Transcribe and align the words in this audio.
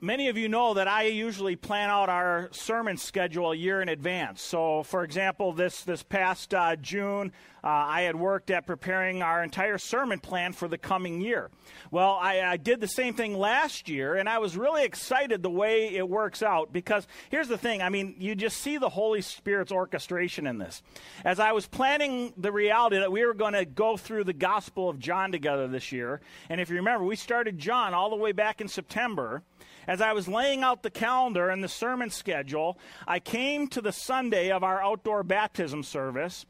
many 0.00 0.28
of 0.28 0.36
you 0.36 0.48
know 0.48 0.74
that 0.74 0.88
I 0.88 1.04
usually 1.04 1.56
plan 1.56 1.90
out 1.90 2.08
our 2.08 2.48
sermon 2.52 2.96
schedule 2.96 3.52
a 3.52 3.56
year 3.56 3.82
in 3.82 3.88
advance. 3.88 4.42
So, 4.42 4.82
for 4.82 5.04
example, 5.04 5.52
this 5.52 5.82
this 5.84 6.02
past 6.02 6.54
uh, 6.54 6.76
June, 6.76 7.32
uh, 7.62 7.68
I 7.68 8.02
had 8.02 8.16
worked 8.16 8.50
at 8.50 8.66
preparing 8.66 9.22
our 9.22 9.42
entire 9.42 9.76
sermon 9.78 10.18
plan 10.18 10.52
for 10.52 10.68
the 10.68 10.78
coming 10.78 11.20
year. 11.20 11.50
Well, 11.90 12.18
I, 12.20 12.40
I 12.40 12.56
did 12.56 12.80
the 12.80 12.88
same 12.88 13.14
thing 13.14 13.36
last 13.36 13.88
year, 13.88 14.14
and 14.14 14.28
I 14.28 14.38
was 14.38 14.56
really 14.56 14.84
excited 14.84 15.42
the 15.42 15.50
way 15.50 15.94
it 15.94 16.08
works 16.08 16.42
out 16.42 16.72
because 16.72 17.06
here's 17.30 17.48
the 17.48 17.58
thing. 17.58 17.82
I 17.82 17.90
mean, 17.90 18.14
you 18.18 18.34
just 18.34 18.58
see 18.58 18.78
the 18.78 18.88
Holy 18.88 19.20
Spirit's 19.20 19.72
orchestration 19.72 20.46
in 20.46 20.58
this. 20.58 20.82
As 21.24 21.38
I 21.38 21.52
was 21.52 21.66
planning 21.66 22.32
the 22.36 22.52
reality 22.52 22.98
that 22.98 23.12
we 23.12 23.24
were 23.26 23.34
going 23.34 23.54
to 23.54 23.66
go 23.66 23.96
through 23.96 24.24
the 24.24 24.32
Gospel 24.32 24.88
of 24.88 24.98
John 24.98 25.32
together 25.32 25.68
this 25.68 25.92
year, 25.92 26.20
and 26.48 26.60
if 26.60 26.70
you 26.70 26.76
remember, 26.76 27.04
we 27.04 27.16
started 27.16 27.58
John 27.58 27.92
all 27.92 28.10
the 28.10 28.16
way 28.16 28.32
back 28.32 28.60
in 28.60 28.68
September. 28.68 29.42
As 29.86 30.00
I 30.00 30.12
was 30.12 30.28
laying 30.28 30.62
out 30.62 30.82
the 30.82 30.90
calendar 30.90 31.48
and 31.48 31.62
the 31.62 31.68
sermon 31.68 32.10
schedule, 32.10 32.78
I 33.06 33.18
came 33.18 33.68
to 33.68 33.80
the 33.80 33.92
Sunday 33.92 34.50
of 34.50 34.62
our 34.62 34.82
outdoor 34.82 35.22
baptism 35.22 35.82
service, 35.82 36.46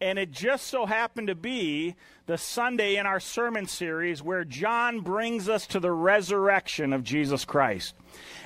and 0.00 0.18
it 0.18 0.30
just 0.30 0.66
so 0.66 0.86
happened 0.86 1.28
to 1.28 1.34
be 1.34 1.94
the 2.26 2.38
Sunday 2.38 2.96
in 2.96 3.04
our 3.04 3.20
sermon 3.20 3.66
series 3.66 4.22
where 4.22 4.44
John 4.44 5.00
brings 5.00 5.48
us 5.48 5.66
to 5.68 5.80
the 5.80 5.92
resurrection 5.92 6.92
of 6.92 7.04
Jesus 7.04 7.44
Christ. 7.44 7.94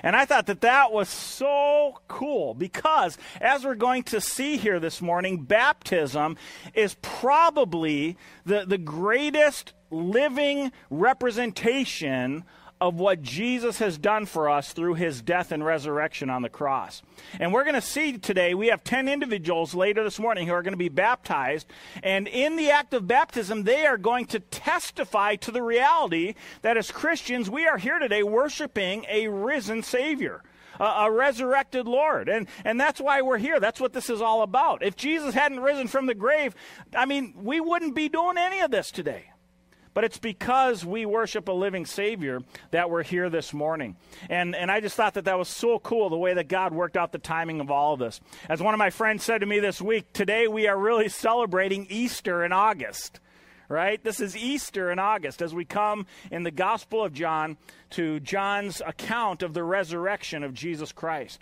And 0.02 0.16
I 0.16 0.24
thought 0.24 0.46
that 0.46 0.62
that 0.62 0.92
was 0.92 1.08
so 1.08 2.00
cool 2.08 2.54
because, 2.54 3.18
as 3.40 3.64
we're 3.64 3.76
going 3.76 4.02
to 4.04 4.20
see 4.20 4.56
here 4.56 4.80
this 4.80 5.00
morning, 5.00 5.42
baptism 5.42 6.36
is 6.74 6.96
probably 7.02 8.16
the, 8.44 8.64
the 8.66 8.78
greatest 8.78 9.74
living 9.90 10.72
representation 10.90 12.44
of 12.80 12.94
what 12.94 13.22
Jesus 13.22 13.78
has 13.78 13.98
done 13.98 14.26
for 14.26 14.48
us 14.48 14.72
through 14.72 14.94
his 14.94 15.22
death 15.22 15.52
and 15.52 15.64
resurrection 15.64 16.30
on 16.30 16.42
the 16.42 16.48
cross. 16.48 17.02
And 17.40 17.52
we're 17.52 17.64
going 17.64 17.74
to 17.74 17.80
see 17.80 18.18
today, 18.18 18.54
we 18.54 18.68
have 18.68 18.84
10 18.84 19.08
individuals 19.08 19.74
later 19.74 20.04
this 20.04 20.18
morning 20.18 20.46
who 20.46 20.52
are 20.52 20.62
going 20.62 20.72
to 20.72 20.78
be 20.78 20.88
baptized. 20.88 21.66
And 22.02 22.28
in 22.28 22.56
the 22.56 22.70
act 22.70 22.94
of 22.94 23.08
baptism, 23.08 23.64
they 23.64 23.86
are 23.86 23.98
going 23.98 24.26
to 24.26 24.40
testify 24.40 25.36
to 25.36 25.50
the 25.50 25.62
reality 25.62 26.34
that 26.62 26.76
as 26.76 26.90
Christians, 26.90 27.50
we 27.50 27.66
are 27.66 27.78
here 27.78 27.98
today 27.98 28.22
worshiping 28.22 29.04
a 29.08 29.28
risen 29.28 29.82
Savior. 29.82 30.42
A, 30.80 31.10
resurrected 31.10 31.88
Lord. 31.88 32.28
And, 32.28 32.46
and 32.64 32.80
that's 32.80 33.00
why 33.00 33.20
we're 33.20 33.38
here. 33.38 33.58
That's 33.58 33.80
what 33.80 33.92
this 33.92 34.08
is 34.08 34.22
all 34.22 34.42
about. 34.42 34.80
If 34.84 34.94
Jesus 34.94 35.34
hadn't 35.34 35.58
risen 35.58 35.88
from 35.88 36.06
the 36.06 36.14
grave, 36.14 36.54
I 36.94 37.04
mean, 37.04 37.34
we 37.36 37.58
wouldn't 37.58 37.96
be 37.96 38.08
doing 38.08 38.36
any 38.38 38.60
of 38.60 38.70
this 38.70 38.92
today. 38.92 39.24
But 39.98 40.04
it's 40.04 40.18
because 40.18 40.84
we 40.84 41.06
worship 41.06 41.48
a 41.48 41.52
living 41.52 41.84
Savior 41.84 42.40
that 42.70 42.88
we're 42.88 43.02
here 43.02 43.28
this 43.28 43.52
morning. 43.52 43.96
And, 44.30 44.54
and 44.54 44.70
I 44.70 44.78
just 44.78 44.94
thought 44.94 45.14
that 45.14 45.24
that 45.24 45.36
was 45.36 45.48
so 45.48 45.80
cool 45.80 46.08
the 46.08 46.16
way 46.16 46.34
that 46.34 46.46
God 46.46 46.72
worked 46.72 46.96
out 46.96 47.10
the 47.10 47.18
timing 47.18 47.58
of 47.58 47.68
all 47.72 47.94
of 47.94 47.98
this. 47.98 48.20
As 48.48 48.62
one 48.62 48.74
of 48.74 48.78
my 48.78 48.90
friends 48.90 49.24
said 49.24 49.40
to 49.40 49.46
me 49.46 49.58
this 49.58 49.82
week, 49.82 50.12
today 50.12 50.46
we 50.46 50.68
are 50.68 50.78
really 50.78 51.08
celebrating 51.08 51.84
Easter 51.90 52.44
in 52.44 52.52
August 52.52 53.18
right? 53.68 54.02
This 54.04 54.20
is 54.20 54.36
Easter 54.36 54.92
in 54.92 55.00
August 55.00 55.42
as 55.42 55.52
we 55.52 55.64
come 55.64 56.06
in 56.30 56.44
the 56.44 56.52
Gospel 56.52 57.04
of 57.04 57.12
John 57.12 57.58
to 57.90 58.20
John's 58.20 58.80
account 58.80 59.42
of 59.42 59.52
the 59.52 59.64
resurrection 59.64 60.44
of 60.44 60.54
Jesus 60.54 60.92
Christ. 60.92 61.40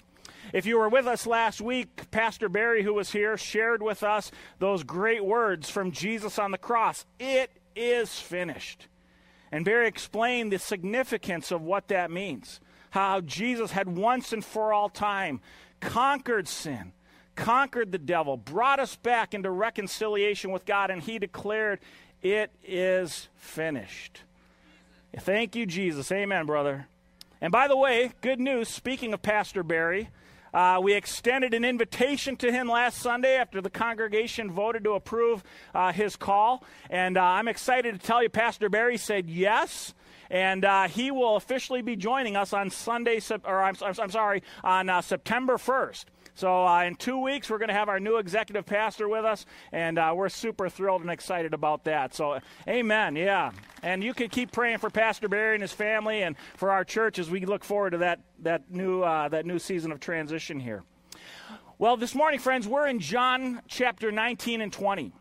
If 0.52 0.66
you 0.66 0.78
were 0.78 0.88
with 0.88 1.06
us 1.06 1.26
last 1.26 1.60
week, 1.60 2.10
Pastor 2.10 2.48
Barry, 2.48 2.82
who 2.82 2.94
was 2.94 3.12
here, 3.12 3.36
shared 3.36 3.82
with 3.82 4.02
us 4.02 4.30
those 4.58 4.82
great 4.82 5.24
words 5.24 5.68
from 5.68 5.92
Jesus 5.92 6.38
on 6.38 6.50
the 6.50 6.58
cross. 6.58 7.04
It 7.20 7.50
is 7.76 8.18
finished. 8.18 8.88
And 9.52 9.64
Barry 9.64 9.86
explained 9.86 10.52
the 10.52 10.58
significance 10.58 11.52
of 11.52 11.62
what 11.62 11.88
that 11.88 12.10
means. 12.10 12.60
How 12.90 13.20
Jesus 13.20 13.72
had 13.72 13.96
once 13.96 14.32
and 14.32 14.44
for 14.44 14.72
all 14.72 14.88
time 14.88 15.40
conquered 15.80 16.48
sin, 16.48 16.92
conquered 17.34 17.92
the 17.92 17.98
devil, 17.98 18.36
brought 18.36 18.80
us 18.80 18.96
back 18.96 19.34
into 19.34 19.50
reconciliation 19.50 20.50
with 20.50 20.64
God, 20.64 20.90
and 20.90 21.02
he 21.02 21.18
declared, 21.18 21.80
It 22.22 22.50
is 22.64 23.28
finished. 23.36 24.22
Thank 25.18 25.54
you, 25.54 25.66
Jesus. 25.66 26.10
Amen, 26.10 26.46
brother. 26.46 26.88
And 27.40 27.52
by 27.52 27.68
the 27.68 27.76
way, 27.76 28.12
good 28.22 28.40
news, 28.40 28.68
speaking 28.68 29.12
of 29.12 29.22
Pastor 29.22 29.62
Barry, 29.62 30.08
uh, 30.56 30.80
we 30.80 30.94
extended 30.94 31.52
an 31.52 31.66
invitation 31.66 32.34
to 32.34 32.50
him 32.50 32.66
last 32.66 32.96
Sunday 32.96 33.36
after 33.36 33.60
the 33.60 33.68
congregation 33.68 34.50
voted 34.50 34.84
to 34.84 34.92
approve 34.92 35.44
uh, 35.74 35.92
his 35.92 36.16
call. 36.16 36.64
And 36.88 37.18
uh, 37.18 37.22
I'm 37.22 37.46
excited 37.46 38.00
to 38.00 38.06
tell 38.06 38.22
you, 38.22 38.30
Pastor 38.30 38.70
Barry 38.70 38.96
said 38.96 39.28
yes. 39.28 39.92
And 40.30 40.64
uh, 40.64 40.88
he 40.88 41.10
will 41.10 41.36
officially 41.36 41.82
be 41.82 41.94
joining 41.94 42.36
us 42.36 42.54
on 42.54 42.70
Sunday, 42.70 43.20
or 43.44 43.62
I'm, 43.62 43.76
I'm 43.82 44.10
sorry, 44.10 44.42
on 44.64 44.88
uh, 44.88 45.02
September 45.02 45.58
1st. 45.58 46.06
So, 46.36 46.66
uh, 46.66 46.82
in 46.82 46.96
two 46.96 47.18
weeks, 47.18 47.48
we're 47.48 47.56
going 47.56 47.68
to 47.68 47.74
have 47.74 47.88
our 47.88 47.98
new 47.98 48.18
executive 48.18 48.66
pastor 48.66 49.08
with 49.08 49.24
us, 49.24 49.46
and 49.72 49.98
uh, 49.98 50.12
we're 50.14 50.28
super 50.28 50.68
thrilled 50.68 51.00
and 51.00 51.10
excited 51.10 51.54
about 51.54 51.84
that. 51.84 52.14
So, 52.14 52.38
amen. 52.68 53.16
Yeah. 53.16 53.52
And 53.82 54.04
you 54.04 54.12
can 54.12 54.28
keep 54.28 54.52
praying 54.52 54.78
for 54.78 54.90
Pastor 54.90 55.28
Barry 55.28 55.54
and 55.54 55.62
his 55.62 55.72
family 55.72 56.22
and 56.22 56.36
for 56.56 56.70
our 56.70 56.84
church 56.84 57.18
as 57.18 57.30
we 57.30 57.46
look 57.46 57.64
forward 57.64 57.90
to 57.90 57.98
that, 57.98 58.20
that, 58.40 58.70
new, 58.70 59.02
uh, 59.02 59.28
that 59.30 59.46
new 59.46 59.58
season 59.58 59.92
of 59.92 59.98
transition 59.98 60.60
here. 60.60 60.84
Well, 61.78 61.96
this 61.96 62.14
morning, 62.14 62.38
friends, 62.38 62.68
we're 62.68 62.86
in 62.86 63.00
John 63.00 63.62
chapter 63.66 64.12
19 64.12 64.60
and 64.60 64.70
20. 64.70 65.12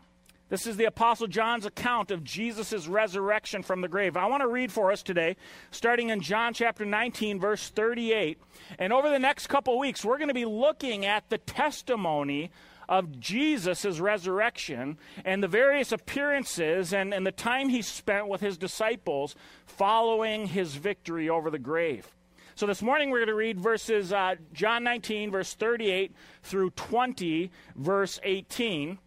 This 0.48 0.68
is 0.68 0.76
the 0.76 0.84
Apostle 0.84 1.26
John's 1.26 1.66
account 1.66 2.12
of 2.12 2.22
Jesus' 2.22 2.86
resurrection 2.86 3.64
from 3.64 3.80
the 3.80 3.88
grave. 3.88 4.16
I 4.16 4.26
want 4.26 4.42
to 4.42 4.48
read 4.48 4.70
for 4.70 4.92
us 4.92 5.02
today, 5.02 5.34
starting 5.72 6.10
in 6.10 6.20
John 6.20 6.54
chapter 6.54 6.84
19, 6.84 7.40
verse 7.40 7.68
38. 7.70 8.38
And 8.78 8.92
over 8.92 9.10
the 9.10 9.18
next 9.18 9.48
couple 9.48 9.76
weeks, 9.76 10.04
we're 10.04 10.18
going 10.18 10.28
to 10.28 10.34
be 10.34 10.44
looking 10.44 11.04
at 11.04 11.28
the 11.30 11.38
testimony 11.38 12.52
of 12.88 13.18
Jesus' 13.18 13.98
resurrection 13.98 14.98
and 15.24 15.42
the 15.42 15.48
various 15.48 15.90
appearances 15.90 16.92
and, 16.92 17.12
and 17.12 17.26
the 17.26 17.32
time 17.32 17.68
he 17.68 17.82
spent 17.82 18.28
with 18.28 18.40
his 18.40 18.56
disciples 18.56 19.34
following 19.64 20.46
his 20.46 20.76
victory 20.76 21.28
over 21.28 21.50
the 21.50 21.58
grave. 21.58 22.06
So 22.54 22.66
this 22.66 22.82
morning 22.82 23.10
we're 23.10 23.18
going 23.18 23.28
to 23.28 23.34
read 23.34 23.58
verses 23.58 24.12
uh, 24.12 24.36
John 24.52 24.84
19, 24.84 25.32
verse 25.32 25.54
38 25.54 26.14
through 26.44 26.70
20, 26.70 27.50
verse 27.74 28.20
18. 28.22 28.98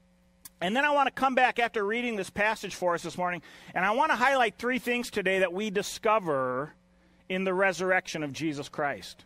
And 0.62 0.76
then 0.76 0.84
I 0.84 0.92
want 0.92 1.08
to 1.08 1.12
come 1.12 1.36
back 1.36 1.58
after 1.58 1.86
reading 1.86 2.16
this 2.18 2.30
passage 2.30 2.76
for 2.76 2.94
us 2.94 3.04
this 3.04 3.18
morning, 3.18 3.42
and 3.74 3.86
I 3.86 3.92
want 3.92 4.12
to 4.12 4.18
highlight 4.18 4.58
three 4.58 4.80
things 4.80 5.10
today 5.10 5.40
that 5.40 5.54
we 5.54 5.70
discover 5.70 6.74
in 7.30 7.46
the 7.46 7.54
resurrection 7.54 8.24
of 8.24 8.34
Jesus 8.34 8.68
Christ. 8.68 9.24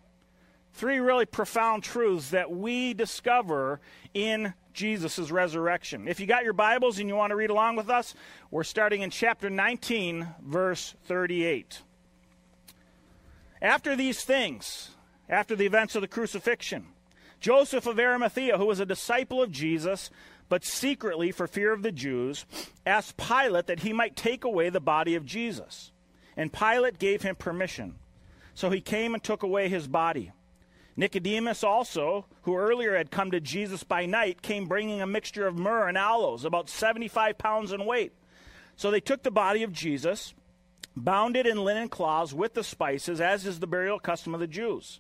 Three 0.74 1.00
really 1.00 1.26
profound 1.26 1.84
truths 1.84 2.32
that 2.32 2.52
we 2.52 2.94
discover 2.94 3.80
in 4.14 4.54
Jesus' 4.74 5.32
resurrection. 5.32 6.08
If 6.08 6.20
you 6.20 6.28
got 6.28 6.44
your 6.44 6.54
Bibles 6.54 7.00
and 7.00 7.08
you 7.08 7.16
want 7.16 7.32
to 7.32 7.36
read 7.36 7.50
along 7.50 7.78
with 7.78 7.90
us, 7.90 8.14
we're 8.52 8.64
starting 8.64 9.02
in 9.02 9.10
chapter 9.10 9.50
19, 9.50 10.28
verse 10.44 10.94
38. 11.06 11.82
After 13.62 13.96
these 13.96 14.24
things, 14.24 14.92
after 15.30 15.56
the 15.56 15.66
events 15.66 15.96
of 15.96 16.02
the 16.02 16.08
crucifixion, 16.08 16.88
Joseph 17.40 17.88
of 17.88 18.00
Arimathea, 18.00 18.58
who 18.58 18.66
was 18.66 18.80
a 18.80 18.86
disciple 18.86 19.42
of 19.42 19.52
Jesus, 19.52 20.10
but 20.54 20.64
secretly, 20.64 21.32
for 21.32 21.48
fear 21.48 21.74
of 21.74 21.82
the 21.82 21.92
Jews, 21.92 22.46
asked 22.86 23.18
Pilate 23.18 23.66
that 23.66 23.80
he 23.80 23.92
might 23.92 24.16
take 24.16 24.44
away 24.44 24.70
the 24.70 24.80
body 24.80 25.16
of 25.16 25.26
Jesus. 25.26 25.92
And 26.38 26.54
Pilate 26.54 27.00
gave 27.00 27.24
him 27.24 27.36
permission. 27.36 27.96
So 28.54 28.70
he 28.70 28.80
came 28.80 29.16
and 29.16 29.24
took 29.24 29.42
away 29.42 29.68
his 29.68 29.88
body. 29.88 30.32
Nicodemus 30.96 31.64
also, 31.64 32.28
who 32.44 32.56
earlier 32.56 32.96
had 32.96 33.10
come 33.10 33.32
to 33.32 33.40
Jesus 33.40 33.84
by 33.84 34.06
night, 34.06 34.44
came 34.44 34.68
bringing 34.68 35.02
a 35.02 35.08
mixture 35.08 35.48
of 35.48 35.58
myrrh 35.58 35.88
and 35.88 35.98
aloes, 35.98 36.46
about 36.46 36.70
75 36.70 37.36
pounds 37.40 37.72
in 37.72 37.88
weight. 37.88 38.14
So 38.76 38.92
they 38.92 39.00
took 39.00 39.24
the 39.24 39.32
body 39.32 39.64
of 39.64 39.74
Jesus, 39.74 40.36
bound 40.96 41.36
it 41.36 41.48
in 41.48 41.64
linen 41.64 41.90
cloths 41.90 42.32
with 42.32 42.54
the 42.54 42.64
spices, 42.64 43.20
as 43.20 43.48
is 43.48 43.60
the 43.60 43.66
burial 43.66 43.98
custom 43.98 44.36
of 44.36 44.40
the 44.40 44.46
Jews. 44.46 45.00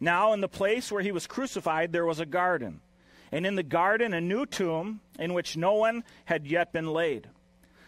Now, 0.00 0.32
in 0.32 0.40
the 0.40 0.48
place 0.48 0.90
where 0.90 1.00
he 1.04 1.12
was 1.12 1.28
crucified, 1.28 1.92
there 1.92 2.06
was 2.06 2.18
a 2.18 2.26
garden 2.26 2.80
and 3.32 3.46
in 3.46 3.54
the 3.54 3.62
garden 3.62 4.14
a 4.14 4.20
new 4.20 4.46
tomb 4.46 5.00
in 5.18 5.34
which 5.34 5.56
no 5.56 5.74
one 5.74 6.04
had 6.24 6.46
yet 6.46 6.72
been 6.72 6.92
laid. 6.92 7.28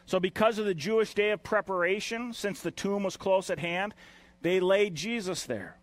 So, 0.06 0.18
because 0.20 0.58
of 0.58 0.66
the 0.66 0.74
Jewish 0.74 1.14
day 1.14 1.30
of 1.30 1.42
preparation, 1.42 2.32
since 2.32 2.60
the 2.60 2.70
tomb 2.70 3.02
was 3.02 3.16
close 3.16 3.50
at 3.50 3.58
hand, 3.58 3.94
they 4.42 4.60
laid 4.60 4.94
Jesus 4.94 5.44
there. 5.44 5.78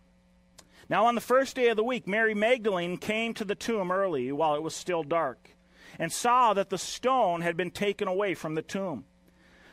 Now, 0.88 1.06
on 1.06 1.14
the 1.14 1.20
first 1.20 1.56
day 1.56 1.68
of 1.68 1.76
the 1.76 1.84
week, 1.84 2.06
Mary 2.06 2.34
Magdalene 2.34 2.98
came 2.98 3.32
to 3.34 3.44
the 3.44 3.54
tomb 3.54 3.90
early 3.90 4.32
while 4.32 4.54
it 4.54 4.62
was 4.62 4.74
still 4.74 5.02
dark 5.02 5.50
and 5.98 6.12
saw 6.12 6.52
that 6.54 6.70
the 6.70 6.78
stone 6.78 7.40
had 7.40 7.56
been 7.56 7.70
taken 7.70 8.08
away 8.08 8.34
from 8.34 8.54
the 8.54 8.62
tomb. 8.62 9.04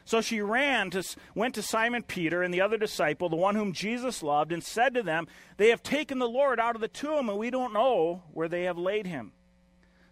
So 0.05 0.21
she 0.21 0.41
ran 0.41 0.89
to, 0.91 1.03
went 1.35 1.55
to 1.55 1.61
Simon 1.61 2.01
Peter 2.03 2.41
and 2.41 2.53
the 2.53 2.61
other 2.61 2.77
disciple, 2.77 3.27
the 3.27 3.35
one 3.35 3.55
whom 3.55 3.73
Jesus 3.73 4.23
loved, 4.23 4.53
and 4.53 4.63
said 4.63 4.93
to 4.93 5.03
them, 5.03 5.27
They 5.57 5.69
have 5.69 5.83
taken 5.83 6.19
the 6.19 6.29
Lord 6.29 6.59
out 6.59 6.75
of 6.75 6.81
the 6.81 6.87
tomb, 6.87 7.29
and 7.29 7.37
we 7.37 7.49
don't 7.49 7.73
know 7.73 8.23
where 8.31 8.47
they 8.47 8.63
have 8.63 8.77
laid 8.77 9.05
him. 9.05 9.33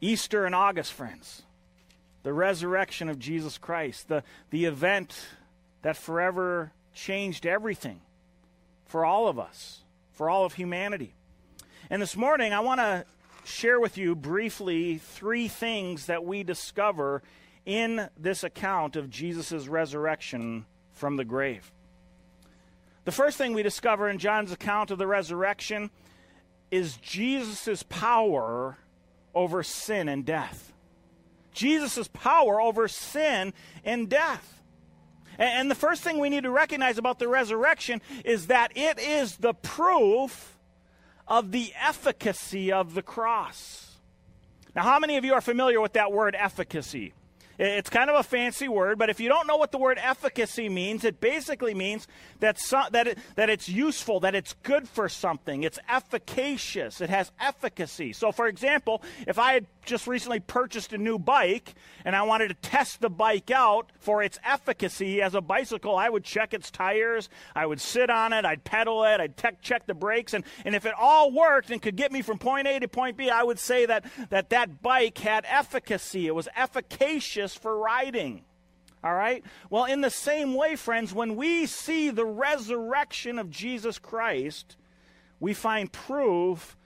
Easter 0.00 0.46
in 0.46 0.54
August, 0.54 0.92
friends, 0.92 1.42
the 2.22 2.32
resurrection 2.32 3.08
of 3.08 3.18
Jesus 3.18 3.58
Christ, 3.58 4.08
the, 4.08 4.22
the 4.50 4.64
event 4.64 5.14
that 5.82 5.96
forever 5.96 6.72
changed 6.94 7.46
everything 7.46 8.00
for 8.86 9.04
all 9.04 9.28
of 9.28 9.38
us, 9.38 9.80
for 10.12 10.28
all 10.28 10.44
of 10.44 10.54
humanity. 10.54 11.14
And 11.90 12.00
this 12.00 12.16
morning, 12.16 12.52
I 12.52 12.60
want 12.60 12.80
to 12.80 13.04
share 13.44 13.80
with 13.80 13.98
you 13.98 14.14
briefly 14.14 14.98
three 14.98 15.48
things 15.48 16.06
that 16.06 16.24
we 16.24 16.42
discover 16.42 17.22
in 17.66 18.08
this 18.18 18.42
account 18.44 18.96
of 18.96 19.10
Jesus' 19.10 19.68
resurrection 19.68 20.66
from 20.92 21.16
the 21.16 21.24
grave. 21.24 21.70
The 23.04 23.12
first 23.12 23.38
thing 23.38 23.54
we 23.54 23.62
discover 23.62 24.08
in 24.08 24.18
John's 24.18 24.52
account 24.52 24.90
of 24.90 24.98
the 24.98 25.06
resurrection 25.06 25.90
is 26.70 26.96
Jesus' 26.98 27.82
power 27.82 28.78
over 29.34 29.62
sin 29.62 30.08
and 30.08 30.24
death. 30.24 30.72
Jesus' 31.52 32.08
power 32.08 32.60
over 32.60 32.88
sin 32.88 33.52
and 33.84 34.08
death. 34.08 34.62
And 35.38 35.70
the 35.70 35.74
first 35.74 36.02
thing 36.02 36.18
we 36.18 36.28
need 36.28 36.42
to 36.42 36.50
recognize 36.50 36.98
about 36.98 37.18
the 37.18 37.28
resurrection 37.28 38.02
is 38.24 38.48
that 38.48 38.72
it 38.76 38.98
is 38.98 39.36
the 39.36 39.54
proof 39.54 40.58
of 41.26 41.50
the 41.50 41.72
efficacy 41.80 42.70
of 42.70 42.94
the 42.94 43.02
cross. 43.02 43.96
Now, 44.74 44.82
how 44.82 44.98
many 44.98 45.16
of 45.16 45.24
you 45.24 45.32
are 45.34 45.40
familiar 45.40 45.80
with 45.80 45.94
that 45.94 46.12
word 46.12 46.36
efficacy? 46.38 47.14
It's 47.62 47.90
kind 47.90 48.08
of 48.08 48.16
a 48.16 48.22
fancy 48.22 48.68
word, 48.68 48.98
but 48.98 49.10
if 49.10 49.20
you 49.20 49.28
don't 49.28 49.46
know 49.46 49.58
what 49.58 49.70
the 49.70 49.76
word 49.76 49.98
efficacy 50.00 50.70
means, 50.70 51.04
it 51.04 51.20
basically 51.20 51.74
means 51.74 52.08
that, 52.38 52.58
so, 52.58 52.84
that, 52.92 53.06
it, 53.06 53.18
that 53.34 53.50
it's 53.50 53.68
useful, 53.68 54.20
that 54.20 54.34
it's 54.34 54.54
good 54.62 54.88
for 54.88 55.10
something. 55.10 55.62
It's 55.62 55.78
efficacious, 55.86 57.02
it 57.02 57.10
has 57.10 57.30
efficacy. 57.38 58.14
So, 58.14 58.32
for 58.32 58.46
example, 58.46 59.02
if 59.26 59.38
I 59.38 59.52
had 59.52 59.66
just 59.84 60.06
recently 60.06 60.40
purchased 60.40 60.92
a 60.92 60.98
new 60.98 61.18
bike 61.18 61.74
and 62.04 62.14
I 62.14 62.22
wanted 62.22 62.48
to 62.48 62.54
test 62.54 63.00
the 63.00 63.10
bike 63.10 63.50
out 63.50 63.90
for 63.98 64.22
its 64.22 64.38
efficacy 64.44 65.22
as 65.22 65.34
a 65.34 65.40
bicycle, 65.40 65.96
I 65.96 66.08
would 66.08 66.24
check 66.24 66.54
its 66.54 66.70
tires, 66.70 67.28
I 67.54 67.66
would 67.66 67.80
sit 67.80 68.10
on 68.10 68.32
it, 68.32 68.44
I'd 68.44 68.64
pedal 68.64 69.04
it, 69.04 69.20
I'd 69.20 69.36
te- 69.36 69.56
check 69.62 69.86
the 69.86 69.94
brakes, 69.94 70.34
and, 70.34 70.44
and 70.64 70.74
if 70.74 70.86
it 70.86 70.94
all 70.98 71.30
worked 71.30 71.70
and 71.70 71.80
could 71.80 71.96
get 71.96 72.12
me 72.12 72.22
from 72.22 72.38
point 72.38 72.66
A 72.66 72.78
to 72.80 72.88
point 72.88 73.16
B, 73.16 73.30
I 73.30 73.42
would 73.42 73.58
say 73.58 73.86
that 73.86 74.04
that, 74.30 74.50
that 74.50 74.82
bike 74.82 75.18
had 75.18 75.44
efficacy. 75.48 76.26
It 76.26 76.34
was 76.34 76.48
efficacious 76.56 77.54
for 77.54 77.76
riding. 77.76 78.44
All 79.02 79.14
right? 79.14 79.42
Well, 79.70 79.86
in 79.86 80.02
the 80.02 80.10
same 80.10 80.54
way, 80.54 80.76
friends, 80.76 81.14
when 81.14 81.36
we 81.36 81.66
see 81.66 82.10
the 82.10 82.26
resurrection 82.26 83.38
of 83.38 83.50
Jesus 83.50 83.98
Christ, 83.98 84.76
we 85.38 85.54
find 85.54 85.90
proof 85.90 86.76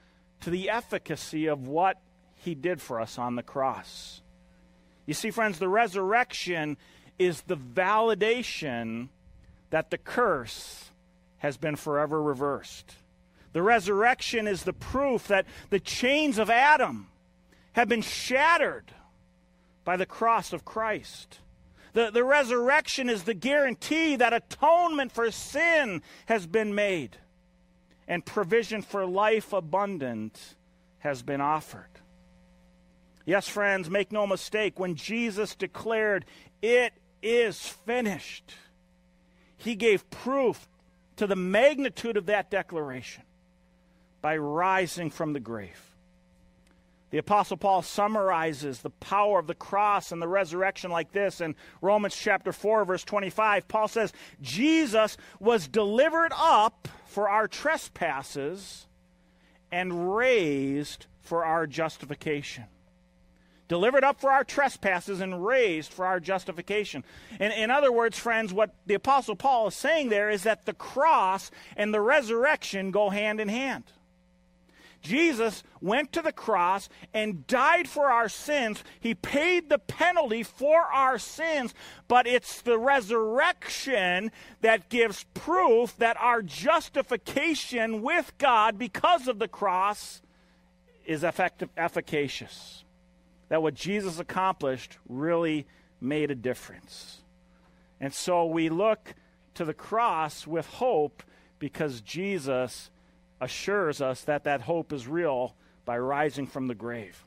to 0.42 0.50
the 0.50 0.70
efficacy 0.70 1.46
of 1.46 1.66
what 1.66 2.00
he 2.44 2.54
did 2.54 2.80
for 2.80 3.00
us 3.00 3.18
on 3.18 3.36
the 3.36 3.42
cross. 3.42 4.20
You 5.06 5.14
see, 5.14 5.30
friends, 5.30 5.58
the 5.58 5.68
resurrection 5.68 6.76
is 7.18 7.42
the 7.42 7.56
validation 7.56 9.08
that 9.70 9.90
the 9.90 9.98
curse 9.98 10.90
has 11.38 11.56
been 11.56 11.76
forever 11.76 12.22
reversed. 12.22 12.94
The 13.52 13.62
resurrection 13.62 14.46
is 14.46 14.62
the 14.62 14.72
proof 14.72 15.28
that 15.28 15.46
the 15.70 15.80
chains 15.80 16.38
of 16.38 16.50
Adam 16.50 17.08
have 17.72 17.88
been 17.88 18.02
shattered 18.02 18.92
by 19.84 19.96
the 19.96 20.06
cross 20.06 20.52
of 20.52 20.64
Christ. 20.64 21.38
The, 21.92 22.10
the 22.10 22.24
resurrection 22.24 23.08
is 23.08 23.22
the 23.22 23.34
guarantee 23.34 24.16
that 24.16 24.32
atonement 24.32 25.12
for 25.12 25.30
sin 25.30 26.02
has 26.26 26.46
been 26.46 26.74
made 26.74 27.16
and 28.08 28.24
provision 28.24 28.82
for 28.82 29.06
life 29.06 29.52
abundant 29.52 30.56
has 30.98 31.22
been 31.22 31.40
offered. 31.40 31.93
Yes, 33.24 33.48
friends, 33.48 33.88
make 33.88 34.12
no 34.12 34.26
mistake, 34.26 34.78
when 34.78 34.96
Jesus 34.96 35.54
declared, 35.54 36.24
It 36.60 36.92
is 37.22 37.58
finished, 37.58 38.54
he 39.56 39.74
gave 39.74 40.08
proof 40.10 40.68
to 41.16 41.26
the 41.26 41.36
magnitude 41.36 42.16
of 42.16 42.26
that 42.26 42.50
declaration 42.50 43.22
by 44.20 44.36
rising 44.36 45.10
from 45.10 45.32
the 45.32 45.40
grave. 45.40 45.94
The 47.10 47.18
Apostle 47.18 47.56
Paul 47.56 47.82
summarizes 47.82 48.80
the 48.80 48.90
power 48.90 49.38
of 49.38 49.46
the 49.46 49.54
cross 49.54 50.10
and 50.10 50.20
the 50.20 50.26
resurrection 50.26 50.90
like 50.90 51.12
this 51.12 51.40
in 51.40 51.54
Romans 51.80 52.16
chapter 52.16 52.52
4, 52.52 52.84
verse 52.84 53.04
25. 53.04 53.68
Paul 53.68 53.86
says, 53.86 54.12
Jesus 54.42 55.16
was 55.38 55.68
delivered 55.68 56.32
up 56.34 56.88
for 57.06 57.28
our 57.28 57.46
trespasses 57.46 58.88
and 59.70 60.16
raised 60.16 61.06
for 61.20 61.44
our 61.44 61.68
justification. 61.68 62.64
Delivered 63.66 64.04
up 64.04 64.20
for 64.20 64.30
our 64.30 64.44
trespasses 64.44 65.20
and 65.20 65.44
raised 65.44 65.92
for 65.92 66.04
our 66.04 66.20
justification. 66.20 67.02
In, 67.40 67.70
other 67.70 67.90
words, 67.90 68.18
friends, 68.18 68.52
what 68.52 68.74
the 68.86 68.94
Apostle 68.94 69.36
Paul 69.36 69.68
is 69.68 69.74
saying 69.74 70.10
there 70.10 70.28
is 70.28 70.42
that 70.42 70.66
the 70.66 70.74
cross 70.74 71.50
and 71.76 71.92
the 71.92 72.00
resurrection 72.00 72.90
go 72.90 73.08
hand 73.08 73.40
in 73.40 73.48
hand. 73.48 73.84
Jesus 75.00 75.62
went 75.82 76.12
to 76.12 76.22
the 76.22 76.32
cross 76.32 76.88
and 77.12 77.46
died 77.46 77.88
for 77.88 78.10
our 78.10 78.28
sins. 78.28 78.82
He 79.00 79.14
paid 79.14 79.68
the 79.68 79.78
penalty 79.78 80.42
for 80.42 80.80
our 80.80 81.18
sins, 81.18 81.74
but 82.08 82.26
it's 82.26 82.62
the 82.62 82.78
resurrection 82.78 84.32
that 84.62 84.88
gives 84.88 85.24
proof 85.34 85.96
that 85.98 86.16
our 86.18 86.40
justification 86.40 88.00
with 88.00 88.32
God 88.38 88.78
because 88.78 89.28
of 89.28 89.38
the 89.38 89.48
cross 89.48 90.22
is 91.04 91.22
effective, 91.22 91.68
efficacious. 91.76 92.83
That 93.54 93.62
what 93.62 93.74
Jesus 93.74 94.18
accomplished 94.18 94.98
really 95.08 95.68
made 96.00 96.32
a 96.32 96.34
difference. 96.34 97.22
And 98.00 98.12
so 98.12 98.46
we 98.46 98.68
look 98.68 99.14
to 99.54 99.64
the 99.64 99.72
cross 99.72 100.44
with 100.44 100.66
hope 100.66 101.22
because 101.60 102.00
Jesus 102.00 102.90
assures 103.40 104.00
us 104.00 104.22
that 104.22 104.42
that 104.42 104.62
hope 104.62 104.92
is 104.92 105.06
real 105.06 105.54
by 105.84 105.98
rising 105.98 106.48
from 106.48 106.66
the 106.66 106.74
grave. 106.74 107.24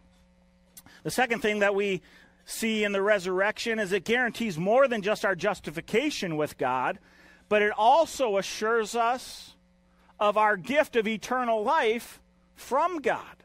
The 1.04 1.12
second 1.12 1.40
thing 1.40 1.60
that 1.60 1.76
we 1.76 2.02
see 2.44 2.84
in 2.84 2.92
the 2.92 3.02
resurrection 3.02 3.80
is 3.80 3.94
it 3.94 4.04
guarantees 4.04 4.58
more 4.58 4.90
than 4.90 5.04
just 5.04 5.24
our 5.24 5.34
justification 5.34 6.36
with 6.36 6.58
God, 6.58 7.00
but 7.48 7.62
it 7.62 7.72
also 7.72 8.36
assures 8.36 8.96
us 8.96 9.56
of 10.20 10.36
our 10.36 10.58
gift 10.58 10.98
of 10.98 11.08
eternal 11.08 11.64
life 11.64 12.20
from 12.54 13.00
God. 13.00 13.38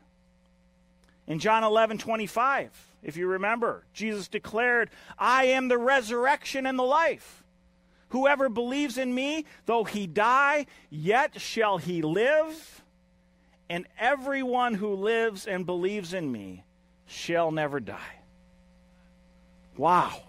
In 1.26 1.38
John 1.38 1.64
11 1.64 1.98
25, 1.98 2.70
if 3.02 3.16
you 3.16 3.26
remember, 3.26 3.84
Jesus 3.92 4.28
declared, 4.28 4.90
I 5.18 5.46
am 5.46 5.68
the 5.68 5.78
resurrection 5.78 6.66
and 6.66 6.78
the 6.78 6.84
life. 6.84 7.42
Whoever 8.10 8.48
believes 8.48 8.98
in 8.98 9.14
me, 9.14 9.46
though 9.64 9.84
he 9.84 10.06
die, 10.06 10.66
yet 10.90 11.40
shall 11.40 11.78
he 11.78 12.02
live. 12.02 12.82
And 13.70 13.86
everyone 13.98 14.74
who 14.74 14.94
lives 14.94 15.46
and 15.46 15.64
believes 15.64 16.12
in 16.12 16.30
me 16.30 16.64
shall 17.06 17.50
never 17.50 17.80
die. 17.80 18.20
Wow. 19.76 20.20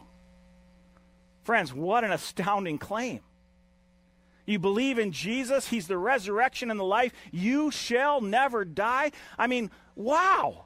Friends, 1.44 1.74
what 1.74 2.06
an 2.06 2.12
astounding 2.12 2.78
claim. 2.78 3.20
You 4.46 4.60
believe 4.60 5.00
in 5.00 5.12
Jesus, 5.12 5.68
He's 5.68 5.88
the 5.88 5.98
resurrection 5.98 6.72
and 6.72 6.80
the 6.80 6.86
life, 6.86 7.12
you 7.32 7.72
shall 7.72 8.22
never 8.22 8.66
die. 8.66 9.12
I 9.38 9.48
mean, 9.48 9.72
wow. 9.96 10.66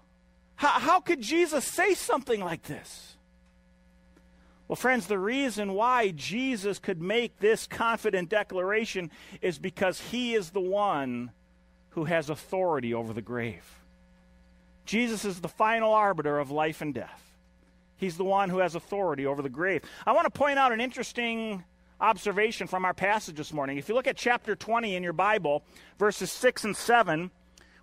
How, 0.57 0.79
how 0.79 0.99
could 0.99 1.21
Jesus 1.21 1.63
say 1.63 1.93
something 1.93 2.41
like 2.41 2.63
this? 2.63 3.15
Well, 4.67 4.75
friends, 4.75 5.07
the 5.07 5.19
reason 5.19 5.73
why 5.73 6.11
Jesus 6.11 6.77
could 6.77 7.01
make 7.01 7.39
this 7.39 7.67
confident 7.67 8.29
declaration 8.29 9.11
is 9.41 9.57
because 9.57 10.01
He 10.01 10.33
is 10.33 10.49
the 10.49 10.59
one 10.59 11.31
who 11.91 12.03
has 12.03 12.29
authority 12.29 12.93
over 12.93 13.13
the 13.13 13.21
grave. 13.21 13.63
Jesus 14.85 15.25
is 15.25 15.39
the 15.39 15.47
final 15.47 15.93
arbiter 15.93 16.37
of 16.37 16.51
life 16.51 16.81
and 16.81 16.93
death. 16.93 17.23
He's 17.95 18.17
the 18.17 18.23
one 18.23 18.49
who 18.49 18.59
has 18.59 18.75
authority 18.75 19.25
over 19.25 19.41
the 19.41 19.49
grave. 19.49 19.83
I 20.05 20.11
want 20.11 20.25
to 20.25 20.37
point 20.37 20.59
out 20.59 20.71
an 20.71 20.81
interesting 20.81 21.63
observation 22.01 22.67
from 22.67 22.83
our 22.83 22.93
passage 22.93 23.35
this 23.35 23.53
morning. 23.53 23.77
If 23.77 23.89
you 23.89 23.95
look 23.95 24.07
at 24.07 24.17
chapter 24.17 24.55
20 24.55 24.95
in 24.95 25.03
your 25.03 25.13
Bible, 25.13 25.63
verses 25.97 26.31
6 26.31 26.65
and 26.65 26.77
7, 26.77 27.31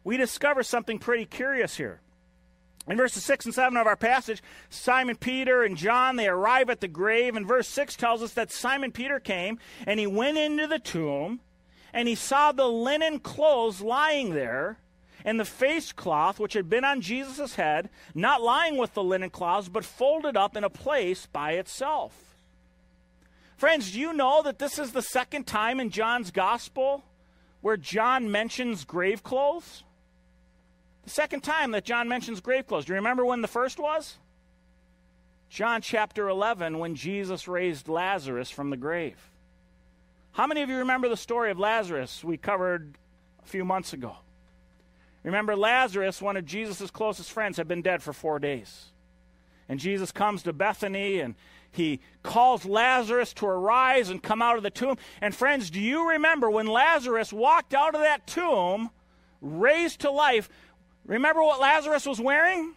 we 0.04 0.16
discover 0.16 0.62
something 0.62 0.98
pretty 0.98 1.24
curious 1.24 1.76
here. 1.76 2.00
In 2.86 2.98
verses 2.98 3.24
6 3.24 3.46
and 3.46 3.54
7 3.54 3.78
of 3.78 3.86
our 3.86 3.96
passage, 3.96 4.42
Simon 4.68 5.16
Peter 5.16 5.62
and 5.62 5.76
John, 5.76 6.16
they 6.16 6.28
arrive 6.28 6.68
at 6.68 6.80
the 6.80 6.88
grave, 6.88 7.34
and 7.34 7.46
verse 7.46 7.66
6 7.68 7.96
tells 7.96 8.22
us 8.22 8.34
that 8.34 8.52
Simon 8.52 8.92
Peter 8.92 9.18
came, 9.18 9.58
and 9.86 9.98
he 9.98 10.06
went 10.06 10.36
into 10.36 10.66
the 10.66 10.78
tomb, 10.78 11.40
and 11.94 12.06
he 12.08 12.14
saw 12.14 12.52
the 12.52 12.68
linen 12.68 13.20
clothes 13.20 13.80
lying 13.80 14.34
there, 14.34 14.78
and 15.24 15.40
the 15.40 15.46
face 15.46 15.92
cloth 15.92 16.38
which 16.38 16.52
had 16.52 16.68
been 16.68 16.84
on 16.84 17.00
Jesus' 17.00 17.54
head, 17.54 17.88
not 18.14 18.42
lying 18.42 18.76
with 18.76 18.92
the 18.92 19.02
linen 19.02 19.30
cloths, 19.30 19.70
but 19.70 19.84
folded 19.84 20.36
up 20.36 20.54
in 20.54 20.64
a 20.64 20.70
place 20.70 21.24
by 21.24 21.52
itself. 21.52 22.12
Friends, 23.56 23.92
do 23.92 24.00
you 24.00 24.12
know 24.12 24.42
that 24.42 24.58
this 24.58 24.78
is 24.78 24.92
the 24.92 25.00
second 25.00 25.46
time 25.46 25.80
in 25.80 25.88
John's 25.88 26.30
gospel 26.30 27.02
where 27.62 27.78
John 27.78 28.30
mentions 28.30 28.84
grave 28.84 29.22
clothes? 29.22 29.84
The 31.04 31.10
second 31.10 31.42
time 31.42 31.72
that 31.72 31.84
John 31.84 32.08
mentions 32.08 32.40
grave 32.40 32.66
clothes. 32.66 32.86
Do 32.86 32.92
you 32.92 32.96
remember 32.96 33.24
when 33.24 33.42
the 33.42 33.48
first 33.48 33.78
was? 33.78 34.16
John 35.50 35.82
chapter 35.82 36.28
11, 36.28 36.78
when 36.78 36.94
Jesus 36.94 37.46
raised 37.46 37.88
Lazarus 37.88 38.50
from 38.50 38.70
the 38.70 38.76
grave. 38.76 39.18
How 40.32 40.46
many 40.46 40.62
of 40.62 40.68
you 40.68 40.78
remember 40.78 41.08
the 41.08 41.16
story 41.16 41.50
of 41.50 41.58
Lazarus 41.58 42.24
we 42.24 42.36
covered 42.36 42.96
a 43.44 43.46
few 43.46 43.64
months 43.64 43.92
ago? 43.92 44.16
Remember, 45.22 45.54
Lazarus, 45.54 46.20
one 46.20 46.36
of 46.36 46.44
Jesus' 46.44 46.90
closest 46.90 47.30
friends, 47.30 47.56
had 47.56 47.68
been 47.68 47.82
dead 47.82 48.02
for 48.02 48.12
four 48.12 48.38
days. 48.38 48.86
And 49.68 49.78
Jesus 49.78 50.10
comes 50.10 50.42
to 50.42 50.52
Bethany 50.52 51.20
and 51.20 51.34
he 51.70 52.00
calls 52.22 52.64
Lazarus 52.64 53.32
to 53.34 53.46
arise 53.46 54.10
and 54.10 54.22
come 54.22 54.42
out 54.42 54.56
of 54.56 54.62
the 54.62 54.70
tomb. 54.70 54.96
And 55.20 55.34
friends, 55.34 55.70
do 55.70 55.80
you 55.80 56.10
remember 56.10 56.50
when 56.50 56.66
Lazarus 56.66 57.32
walked 57.32 57.74
out 57.74 57.94
of 57.94 58.00
that 58.00 58.26
tomb, 58.26 58.90
raised 59.40 60.00
to 60.00 60.10
life? 60.10 60.48
Remember 61.06 61.42
what 61.42 61.60
Lazarus 61.60 62.06
was 62.06 62.20
wearing? 62.20 62.74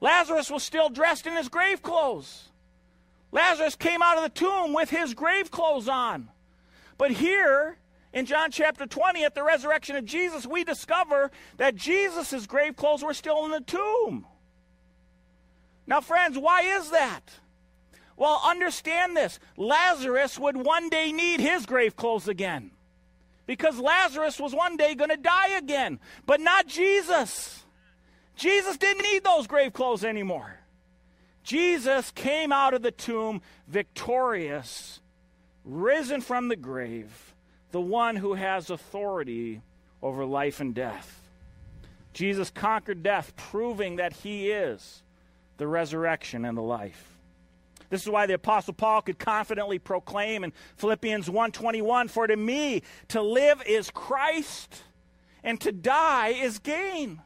Lazarus 0.00 0.50
was 0.50 0.62
still 0.62 0.88
dressed 0.88 1.26
in 1.26 1.36
his 1.36 1.48
grave 1.48 1.82
clothes. 1.82 2.48
Lazarus 3.30 3.76
came 3.76 4.02
out 4.02 4.18
of 4.18 4.24
the 4.24 4.28
tomb 4.28 4.72
with 4.72 4.90
his 4.90 5.14
grave 5.14 5.50
clothes 5.50 5.88
on. 5.88 6.28
But 6.98 7.12
here, 7.12 7.78
in 8.12 8.26
John 8.26 8.50
chapter 8.50 8.86
20, 8.86 9.24
at 9.24 9.34
the 9.34 9.42
resurrection 9.42 9.96
of 9.96 10.04
Jesus, 10.04 10.46
we 10.46 10.64
discover 10.64 11.30
that 11.56 11.74
Jesus' 11.74 12.46
grave 12.46 12.76
clothes 12.76 13.02
were 13.02 13.14
still 13.14 13.44
in 13.44 13.50
the 13.50 13.60
tomb. 13.60 14.26
Now, 15.86 16.00
friends, 16.00 16.38
why 16.38 16.62
is 16.62 16.90
that? 16.90 17.22
Well, 18.16 18.40
understand 18.44 19.16
this 19.16 19.40
Lazarus 19.56 20.38
would 20.38 20.56
one 20.56 20.88
day 20.88 21.10
need 21.10 21.40
his 21.40 21.66
grave 21.66 21.96
clothes 21.96 22.28
again. 22.28 22.72
Because 23.52 23.78
Lazarus 23.78 24.40
was 24.40 24.54
one 24.54 24.78
day 24.78 24.94
going 24.94 25.10
to 25.10 25.16
die 25.18 25.58
again, 25.58 26.00
but 26.24 26.40
not 26.40 26.66
Jesus. 26.66 27.66
Jesus 28.34 28.78
didn't 28.78 29.02
need 29.02 29.24
those 29.24 29.46
grave 29.46 29.74
clothes 29.74 30.04
anymore. 30.04 30.58
Jesus 31.44 32.10
came 32.12 32.50
out 32.50 32.72
of 32.72 32.80
the 32.80 32.90
tomb 32.90 33.42
victorious, 33.68 35.00
risen 35.66 36.22
from 36.22 36.48
the 36.48 36.56
grave, 36.56 37.34
the 37.72 37.80
one 37.80 38.16
who 38.16 38.32
has 38.32 38.70
authority 38.70 39.60
over 40.00 40.24
life 40.24 40.60
and 40.60 40.74
death. 40.74 41.20
Jesus 42.14 42.48
conquered 42.48 43.02
death, 43.02 43.36
proving 43.36 43.96
that 43.96 44.14
he 44.14 44.50
is 44.50 45.02
the 45.58 45.66
resurrection 45.66 46.46
and 46.46 46.56
the 46.56 46.62
life. 46.62 47.11
This 47.92 48.04
is 48.04 48.08
why 48.08 48.24
the 48.24 48.32
apostle 48.32 48.72
Paul 48.72 49.02
could 49.02 49.18
confidently 49.18 49.78
proclaim 49.78 50.44
in 50.44 50.54
Philippians 50.76 51.28
1:21, 51.28 52.08
"For 52.08 52.26
to 52.26 52.36
me 52.36 52.80
to 53.08 53.20
live 53.20 53.62
is 53.66 53.90
Christ, 53.90 54.84
and 55.44 55.60
to 55.60 55.72
die 55.72 56.28
is 56.28 56.58
gain." 56.58 57.20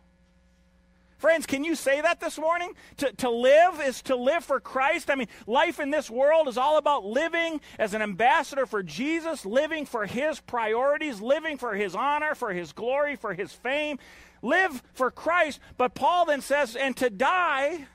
Friends, 1.19 1.47
can 1.47 1.63
you 1.63 1.77
say 1.77 2.01
that 2.01 2.19
this 2.19 2.37
morning? 2.37 2.75
To, 2.97 3.13
to 3.13 3.31
live 3.31 3.81
is 3.81 4.03
to 4.03 4.17
live 4.17 4.45
for 4.45 4.59
Christ. 4.59 5.09
I 5.09 5.15
mean, 5.15 5.29
life 5.47 5.79
in 5.79 5.91
this 5.91 6.11
world 6.11 6.49
is 6.49 6.59
all 6.59 6.79
about 6.79 7.05
living 7.05 7.61
as 7.79 7.95
an 7.95 8.03
ambassador 8.03 8.67
for 8.67 8.83
Jesus, 8.83 9.47
living 9.47 9.87
for 9.87 10.07
His 10.07 10.41
priorities, 10.41 11.21
living 11.21 11.59
for 11.59 11.75
His 11.75 11.95
honor, 11.95 12.35
for 12.35 12.53
His 12.53 12.73
glory, 12.73 13.15
for 13.15 13.35
His 13.35 13.53
fame. 13.53 14.01
Live 14.43 14.83
for 14.95 15.13
Christ. 15.13 15.61
But 15.77 15.95
Paul 15.95 16.25
then 16.25 16.41
says, 16.41 16.75
and 16.75 16.97
to 16.97 17.09
die 17.09 17.87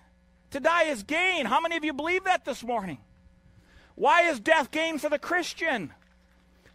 to 0.51 0.59
die 0.59 0.83
is 0.83 1.03
gain. 1.03 1.45
How 1.45 1.59
many 1.59 1.77
of 1.77 1.83
you 1.83 1.93
believe 1.93 2.25
that 2.25 2.45
this 2.45 2.63
morning? 2.63 2.99
Why 3.95 4.23
is 4.23 4.39
death 4.39 4.71
gain 4.71 4.97
for 4.97 5.09
the 5.09 5.19
Christian? 5.19 5.93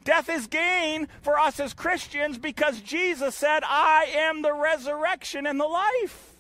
Death 0.05 0.29
is 0.29 0.47
gain 0.47 1.09
for 1.23 1.39
us 1.39 1.59
as 1.59 1.75
Christians 1.75 2.39
because 2.39 2.81
Jesus 2.81 3.35
said, 3.35 3.63
I 3.65 4.07
am 4.15 4.43
the 4.43 4.55
resurrection 4.55 5.47
and 5.47 5.59
the 5.59 5.67
life. 5.67 6.33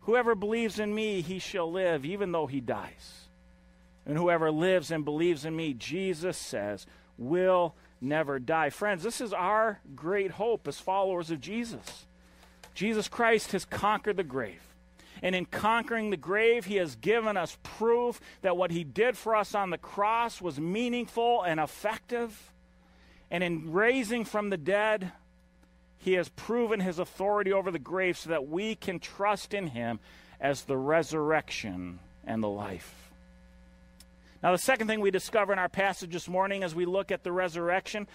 Whoever 0.00 0.34
believes 0.34 0.78
in 0.78 0.94
me, 0.94 1.20
he 1.20 1.38
shall 1.38 1.70
live, 1.70 2.04
even 2.04 2.32
though 2.32 2.46
he 2.46 2.60
dies. 2.60 3.28
And 4.06 4.16
whoever 4.16 4.50
lives 4.50 4.90
and 4.90 5.04
believes 5.04 5.44
in 5.44 5.54
me, 5.56 5.74
Jesus 5.74 6.36
says, 6.36 6.86
will 7.16 7.74
never 8.00 8.38
die. 8.38 8.70
Friends, 8.70 9.02
this 9.02 9.20
is 9.20 9.32
our 9.32 9.80
great 9.94 10.32
hope 10.32 10.68
as 10.68 10.78
followers 10.78 11.30
of 11.30 11.40
Jesus. 11.40 12.06
Jesus 12.74 13.08
Christ 13.08 13.52
has 13.52 13.64
conquered 13.64 14.16
the 14.16 14.24
grave. 14.24 14.73
And 15.22 15.34
in 15.34 15.46
conquering 15.46 16.10
the 16.10 16.16
grave, 16.16 16.64
He 16.64 16.76
has 16.76 16.96
given 16.96 17.36
us 17.36 17.56
proof 17.62 18.20
that 18.42 18.56
what 18.56 18.70
He 18.70 18.84
did 18.84 19.16
for 19.16 19.34
us 19.34 19.54
on 19.54 19.70
the 19.70 19.78
cross 19.78 20.40
was 20.40 20.60
meaningful 20.60 21.42
and 21.42 21.60
effective. 21.60 22.52
And 23.30 23.42
in 23.42 23.72
raising 23.72 24.24
from 24.24 24.50
the 24.50 24.56
dead, 24.56 25.12
He 25.98 26.14
has 26.14 26.28
proven 26.28 26.80
His 26.80 26.98
authority 26.98 27.52
over 27.52 27.70
the 27.70 27.78
grave 27.78 28.18
so 28.18 28.30
that 28.30 28.48
we 28.48 28.74
can 28.74 28.98
trust 28.98 29.54
in 29.54 29.68
Him 29.68 30.00
as 30.40 30.64
the 30.64 30.76
resurrection 30.76 32.00
and 32.26 32.42
the 32.42 32.48
life. 32.48 33.10
Now, 34.42 34.52
the 34.52 34.58
second 34.58 34.88
thing 34.88 35.00
we 35.00 35.10
discover 35.10 35.54
in 35.54 35.58
our 35.58 35.70
passage 35.70 36.12
this 36.12 36.28
morning 36.28 36.62
as 36.62 36.74
we 36.74 36.84
look 36.84 37.10
at 37.10 37.24
the 37.24 37.32
resurrection 37.32 38.06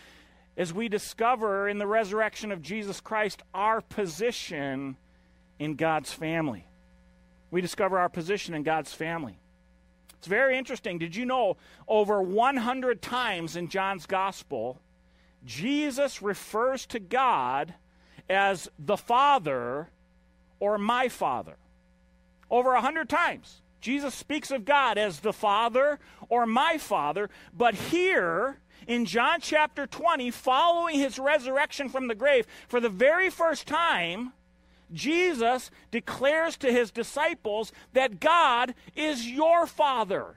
is 0.56 0.72
we 0.72 0.88
discover 0.88 1.68
in 1.68 1.80
the 1.80 1.88
resurrection 1.88 2.52
of 2.52 2.62
Jesus 2.62 3.02
Christ 3.02 3.42
our 3.52 3.82
position 3.82 4.98
in 5.58 5.76
God's 5.76 6.14
family 6.14 6.66
we 7.52 7.62
discover 7.62 7.98
our 8.00 8.10
position 8.10 8.54
in 8.54 8.64
God's 8.64 8.94
family. 8.94 9.40
It's 10.18 10.28
very 10.28 10.58
interesting. 10.58 11.00
Did 11.00 11.16
you 11.16 11.26
know 11.26 11.58
over 11.88 12.22
100 12.22 13.02
times 13.02 13.56
in 13.56 13.70
John's 13.70 14.06
gospel, 14.06 14.80
Jesus 15.46 16.22
refers 16.22 16.86
to 16.88 17.00
God 17.00 17.74
as 18.30 18.70
the 18.78 18.98
Father 18.98 19.90
or 20.60 20.78
my 20.78 21.08
Father? 21.08 21.56
Over 22.52 22.74
100 22.74 23.08
times. 23.08 23.62
Jesus 23.80 24.14
speaks 24.14 24.52
of 24.52 24.66
God 24.66 24.98
as 24.98 25.22
the 25.22 25.32
Father 25.32 26.00
or 26.28 26.46
my 26.46 26.78
Father, 26.78 27.30
but 27.54 27.76
here 27.76 28.60
in 28.88 29.06
John 29.06 29.40
chapter 29.40 29.88
20, 29.88 30.32
following 30.32 31.00
his 31.00 31.18
resurrection 31.18 31.88
from 31.88 32.08
the 32.08 32.16
grave, 32.16 32.46
for 32.68 32.80
the 32.82 32.90
very 32.90 33.30
first 33.30 33.68
time, 33.68 34.34
Jesus 34.92 35.72
declares 35.92 36.58
to 36.58 36.72
his 36.72 36.92
disciples 36.92 37.72
that 37.94 38.20
God 38.20 38.74
is 38.96 39.28
your 39.30 39.68
Father. 39.68 40.36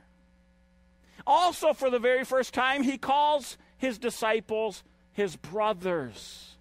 Also, 1.27 1.73
for 1.73 1.91
the 1.91 1.99
very 1.99 2.25
first 2.25 2.53
time, 2.53 2.83
he 2.83 2.99
calls 2.99 3.57
his 3.77 3.99
disciples 3.99 4.83
his 5.13 5.37
brothers. 5.37 6.57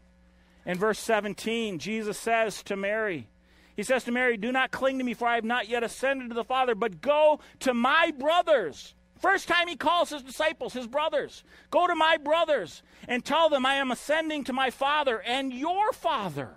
In 0.65 0.77
verse 0.77 0.99
17, 0.99 1.79
Jesus 1.79 2.17
says 2.17 2.61
to 2.63 2.75
Mary, 2.75 3.27
He 3.75 3.83
says 3.83 4.03
to 4.03 4.11
Mary, 4.11 4.37
Do 4.37 4.51
not 4.51 4.71
cling 4.71 4.99
to 4.99 5.03
me, 5.03 5.13
for 5.13 5.27
I 5.27 5.35
have 5.35 5.43
not 5.43 5.67
yet 5.67 5.83
ascended 5.83 6.29
to 6.29 6.35
the 6.35 6.43
Father, 6.43 6.75
but 6.75 7.01
go 7.01 7.39
to 7.61 7.73
my 7.73 8.11
brothers. 8.17 8.93
First 9.19 9.47
time 9.47 9.67
he 9.67 9.75
calls 9.75 10.09
his 10.09 10.23
disciples, 10.23 10.73
his 10.73 10.87
brothers. 10.87 11.43
Go 11.69 11.87
to 11.87 11.95
my 11.95 12.17
brothers 12.17 12.81
and 13.07 13.23
tell 13.23 13.49
them 13.49 13.65
I 13.65 13.75
am 13.75 13.91
ascending 13.91 14.45
to 14.45 14.53
my 14.53 14.71
Father 14.71 15.21
and 15.21 15.53
your 15.53 15.93
Father, 15.93 16.55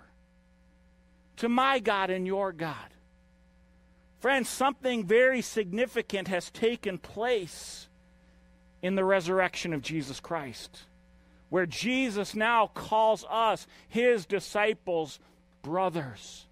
to 1.37 1.49
my 1.49 1.79
God 1.79 2.09
and 2.09 2.25
your 2.25 2.51
God. 2.51 2.75
Friends, 4.19 4.49
something 4.49 5.05
very 5.05 5.41
significant 5.41 6.27
has 6.27 6.49
taken 6.49 6.97
place 6.97 7.87
in 8.81 8.95
the 8.95 9.05
resurrection 9.05 9.73
of 9.73 9.81
Jesus 9.81 10.19
Christ 10.19 10.85
where 11.49 11.65
Jesus 11.65 12.35
now 12.35 12.67
calls 12.67 13.25
us, 13.29 13.67
his 13.87 14.25
disciples, 14.25 15.19
brothers. 15.61 16.45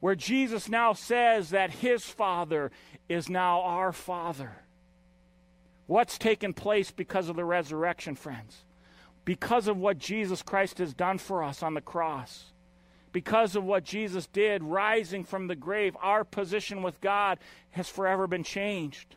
Where 0.00 0.14
Jesus 0.14 0.68
now 0.68 0.92
says 0.92 1.50
that 1.50 1.70
his 1.70 2.04
Father 2.04 2.70
is 3.08 3.28
now 3.28 3.62
our 3.62 3.92
Father. 3.92 4.52
What's 5.86 6.18
taken 6.18 6.52
place 6.52 6.90
because 6.90 7.28
of 7.28 7.36
the 7.36 7.44
resurrection, 7.44 8.14
friends? 8.14 8.64
Because 9.24 9.68
of 9.68 9.76
what 9.76 9.98
Jesus 9.98 10.42
Christ 10.42 10.78
has 10.78 10.94
done 10.94 11.18
for 11.18 11.42
us 11.42 11.62
on 11.62 11.74
the 11.74 11.80
cross. 11.80 12.52
Because 13.12 13.56
of 13.56 13.64
what 13.64 13.84
Jesus 13.84 14.26
did 14.26 14.62
rising 14.62 15.24
from 15.24 15.48
the 15.48 15.56
grave, 15.56 15.96
our 16.00 16.24
position 16.24 16.82
with 16.82 17.00
God 17.00 17.38
has 17.70 17.88
forever 17.88 18.26
been 18.26 18.44
changed. 18.44 19.16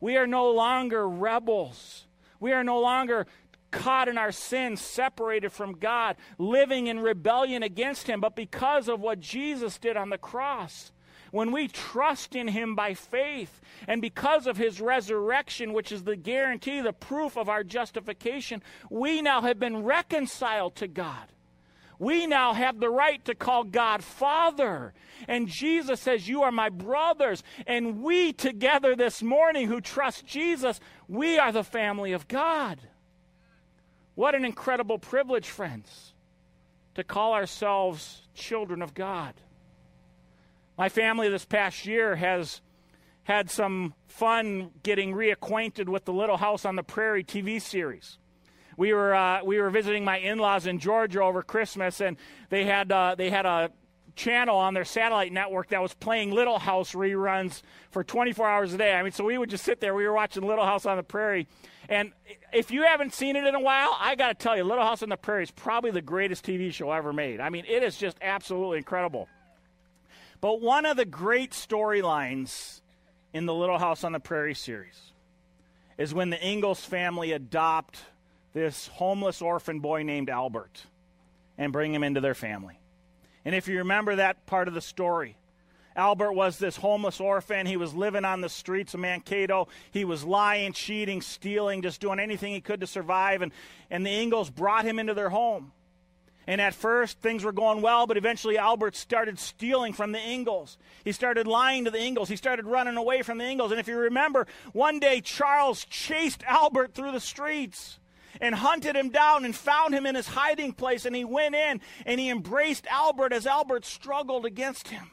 We 0.00 0.16
are 0.16 0.26
no 0.26 0.50
longer 0.50 1.08
rebels. 1.08 2.06
We 2.38 2.52
are 2.52 2.64
no 2.64 2.80
longer 2.80 3.26
caught 3.70 4.08
in 4.08 4.18
our 4.18 4.32
sins, 4.32 4.80
separated 4.80 5.52
from 5.52 5.78
God, 5.78 6.16
living 6.38 6.86
in 6.86 7.00
rebellion 7.00 7.62
against 7.62 8.06
Him. 8.06 8.20
But 8.20 8.36
because 8.36 8.88
of 8.88 9.00
what 9.00 9.20
Jesus 9.20 9.78
did 9.78 9.96
on 9.96 10.10
the 10.10 10.18
cross, 10.18 10.92
when 11.30 11.50
we 11.50 11.68
trust 11.68 12.34
in 12.34 12.48
Him 12.48 12.74
by 12.74 12.94
faith, 12.94 13.60
and 13.88 14.00
because 14.00 14.46
of 14.46 14.56
His 14.56 14.80
resurrection, 14.80 15.72
which 15.72 15.92
is 15.92 16.04
the 16.04 16.16
guarantee, 16.16 16.80
the 16.80 16.92
proof 16.92 17.36
of 17.36 17.48
our 17.48 17.64
justification, 17.64 18.62
we 18.90 19.20
now 19.20 19.42
have 19.42 19.58
been 19.58 19.82
reconciled 19.82 20.76
to 20.76 20.88
God. 20.88 21.26
We 21.98 22.26
now 22.26 22.52
have 22.52 22.78
the 22.78 22.90
right 22.90 23.24
to 23.24 23.34
call 23.34 23.64
God 23.64 24.04
Father. 24.04 24.92
And 25.28 25.48
Jesus 25.48 26.00
says, 26.00 26.28
You 26.28 26.42
are 26.42 26.52
my 26.52 26.68
brothers. 26.68 27.42
And 27.66 28.02
we 28.02 28.32
together 28.32 28.94
this 28.94 29.22
morning 29.22 29.68
who 29.68 29.80
trust 29.80 30.26
Jesus, 30.26 30.80
we 31.08 31.38
are 31.38 31.52
the 31.52 31.64
family 31.64 32.12
of 32.12 32.28
God. 32.28 32.80
What 34.14 34.34
an 34.34 34.44
incredible 34.44 34.98
privilege, 34.98 35.48
friends, 35.48 36.14
to 36.94 37.04
call 37.04 37.34
ourselves 37.34 38.22
children 38.34 38.82
of 38.82 38.94
God. 38.94 39.34
My 40.78 40.88
family 40.88 41.28
this 41.28 41.44
past 41.44 41.86
year 41.86 42.16
has 42.16 42.60
had 43.24 43.50
some 43.50 43.94
fun 44.06 44.70
getting 44.82 45.12
reacquainted 45.12 45.88
with 45.88 46.04
the 46.04 46.12
Little 46.12 46.36
House 46.36 46.64
on 46.64 46.76
the 46.76 46.82
Prairie 46.82 47.24
TV 47.24 47.60
series. 47.60 48.18
We 48.76 48.92
were 48.92 49.14
uh, 49.14 49.42
we 49.44 49.60
were 49.60 49.70
visiting 49.70 50.04
my 50.04 50.18
in-laws 50.18 50.66
in 50.66 50.78
Georgia 50.78 51.22
over 51.22 51.42
Christmas, 51.42 52.00
and 52.00 52.16
they 52.50 52.64
had 52.64 52.92
uh, 52.92 53.14
they 53.14 53.30
had 53.30 53.46
a 53.46 53.70
channel 54.14 54.56
on 54.56 54.74
their 54.74 54.84
satellite 54.84 55.32
network 55.32 55.68
that 55.68 55.82
was 55.82 55.94
playing 55.94 56.30
Little 56.30 56.58
House 56.58 56.92
reruns 56.92 57.62
for 57.90 58.02
24 58.02 58.48
hours 58.48 58.72
a 58.72 58.78
day. 58.78 58.94
I 58.94 59.02
mean, 59.02 59.12
so 59.12 59.24
we 59.24 59.36
would 59.36 59.50
just 59.50 59.64
sit 59.64 59.80
there. 59.80 59.94
We 59.94 60.06
were 60.06 60.12
watching 60.12 60.42
Little 60.42 60.64
House 60.64 60.86
on 60.86 60.96
the 60.96 61.02
Prairie, 61.02 61.46
and 61.88 62.12
if 62.52 62.70
you 62.70 62.82
haven't 62.82 63.14
seen 63.14 63.36
it 63.36 63.46
in 63.46 63.54
a 63.54 63.60
while, 63.60 63.96
I 63.98 64.14
got 64.14 64.28
to 64.28 64.34
tell 64.42 64.56
you, 64.56 64.64
Little 64.64 64.84
House 64.84 65.02
on 65.02 65.08
the 65.08 65.16
Prairie 65.16 65.44
is 65.44 65.50
probably 65.50 65.90
the 65.90 66.02
greatest 66.02 66.44
TV 66.44 66.72
show 66.72 66.90
ever 66.90 67.12
made. 67.12 67.40
I 67.40 67.50
mean, 67.50 67.64
it 67.68 67.82
is 67.82 67.96
just 67.96 68.18
absolutely 68.20 68.78
incredible. 68.78 69.28
But 70.40 70.60
one 70.60 70.84
of 70.84 70.96
the 70.96 71.04
great 71.04 71.52
storylines 71.52 72.80
in 73.32 73.46
the 73.46 73.54
Little 73.54 73.78
House 73.78 74.04
on 74.04 74.12
the 74.12 74.20
Prairie 74.20 74.54
series 74.54 75.12
is 75.98 76.12
when 76.12 76.30
the 76.30 76.46
Ingalls 76.46 76.84
family 76.84 77.32
adopt 77.32 78.00
this 78.56 78.86
homeless 78.86 79.42
orphan 79.42 79.80
boy 79.80 80.02
named 80.02 80.30
Albert 80.30 80.86
and 81.58 81.74
bring 81.74 81.92
him 81.92 82.02
into 82.02 82.22
their 82.22 82.34
family. 82.34 82.80
And 83.44 83.54
if 83.54 83.68
you 83.68 83.78
remember 83.78 84.16
that 84.16 84.46
part 84.46 84.66
of 84.66 84.72
the 84.72 84.80
story, 84.80 85.36
Albert 85.94 86.32
was 86.32 86.58
this 86.58 86.74
homeless 86.74 87.20
orphan. 87.20 87.66
He 87.66 87.76
was 87.76 87.92
living 87.92 88.24
on 88.24 88.40
the 88.40 88.48
streets 88.48 88.94
of 88.94 89.00
Mankato. 89.00 89.68
He 89.90 90.06
was 90.06 90.24
lying, 90.24 90.72
cheating, 90.72 91.20
stealing, 91.20 91.82
just 91.82 92.00
doing 92.00 92.18
anything 92.18 92.54
he 92.54 92.62
could 92.62 92.80
to 92.80 92.86
survive. 92.86 93.42
And, 93.42 93.52
and 93.90 94.06
the 94.06 94.10
Ingalls 94.10 94.48
brought 94.48 94.86
him 94.86 94.98
into 94.98 95.12
their 95.12 95.28
home. 95.28 95.72
And 96.46 96.58
at 96.58 96.72
first, 96.72 97.20
things 97.20 97.44
were 97.44 97.52
going 97.52 97.82
well, 97.82 98.06
but 98.06 98.16
eventually 98.16 98.56
Albert 98.56 98.96
started 98.96 99.38
stealing 99.38 99.92
from 99.92 100.12
the 100.12 100.30
Ingalls. 100.30 100.78
He 101.04 101.12
started 101.12 101.46
lying 101.46 101.84
to 101.84 101.90
the 101.90 102.02
Ingalls. 102.02 102.30
He 102.30 102.36
started 102.36 102.64
running 102.64 102.96
away 102.96 103.20
from 103.20 103.36
the 103.36 103.44
Ingalls. 103.44 103.70
And 103.70 103.80
if 103.80 103.86
you 103.86 103.98
remember, 103.98 104.46
one 104.72 104.98
day 104.98 105.20
Charles 105.20 105.84
chased 105.84 106.42
Albert 106.44 106.94
through 106.94 107.12
the 107.12 107.20
streets 107.20 107.98
and 108.40 108.54
hunted 108.54 108.96
him 108.96 109.10
down 109.10 109.44
and 109.44 109.54
found 109.54 109.94
him 109.94 110.06
in 110.06 110.14
his 110.14 110.28
hiding 110.28 110.72
place. 110.72 111.04
And 111.04 111.14
he 111.14 111.24
went 111.24 111.54
in 111.54 111.80
and 112.04 112.20
he 112.20 112.30
embraced 112.30 112.86
Albert 112.88 113.32
as 113.32 113.46
Albert 113.46 113.84
struggled 113.84 114.46
against 114.46 114.88
him. 114.88 115.10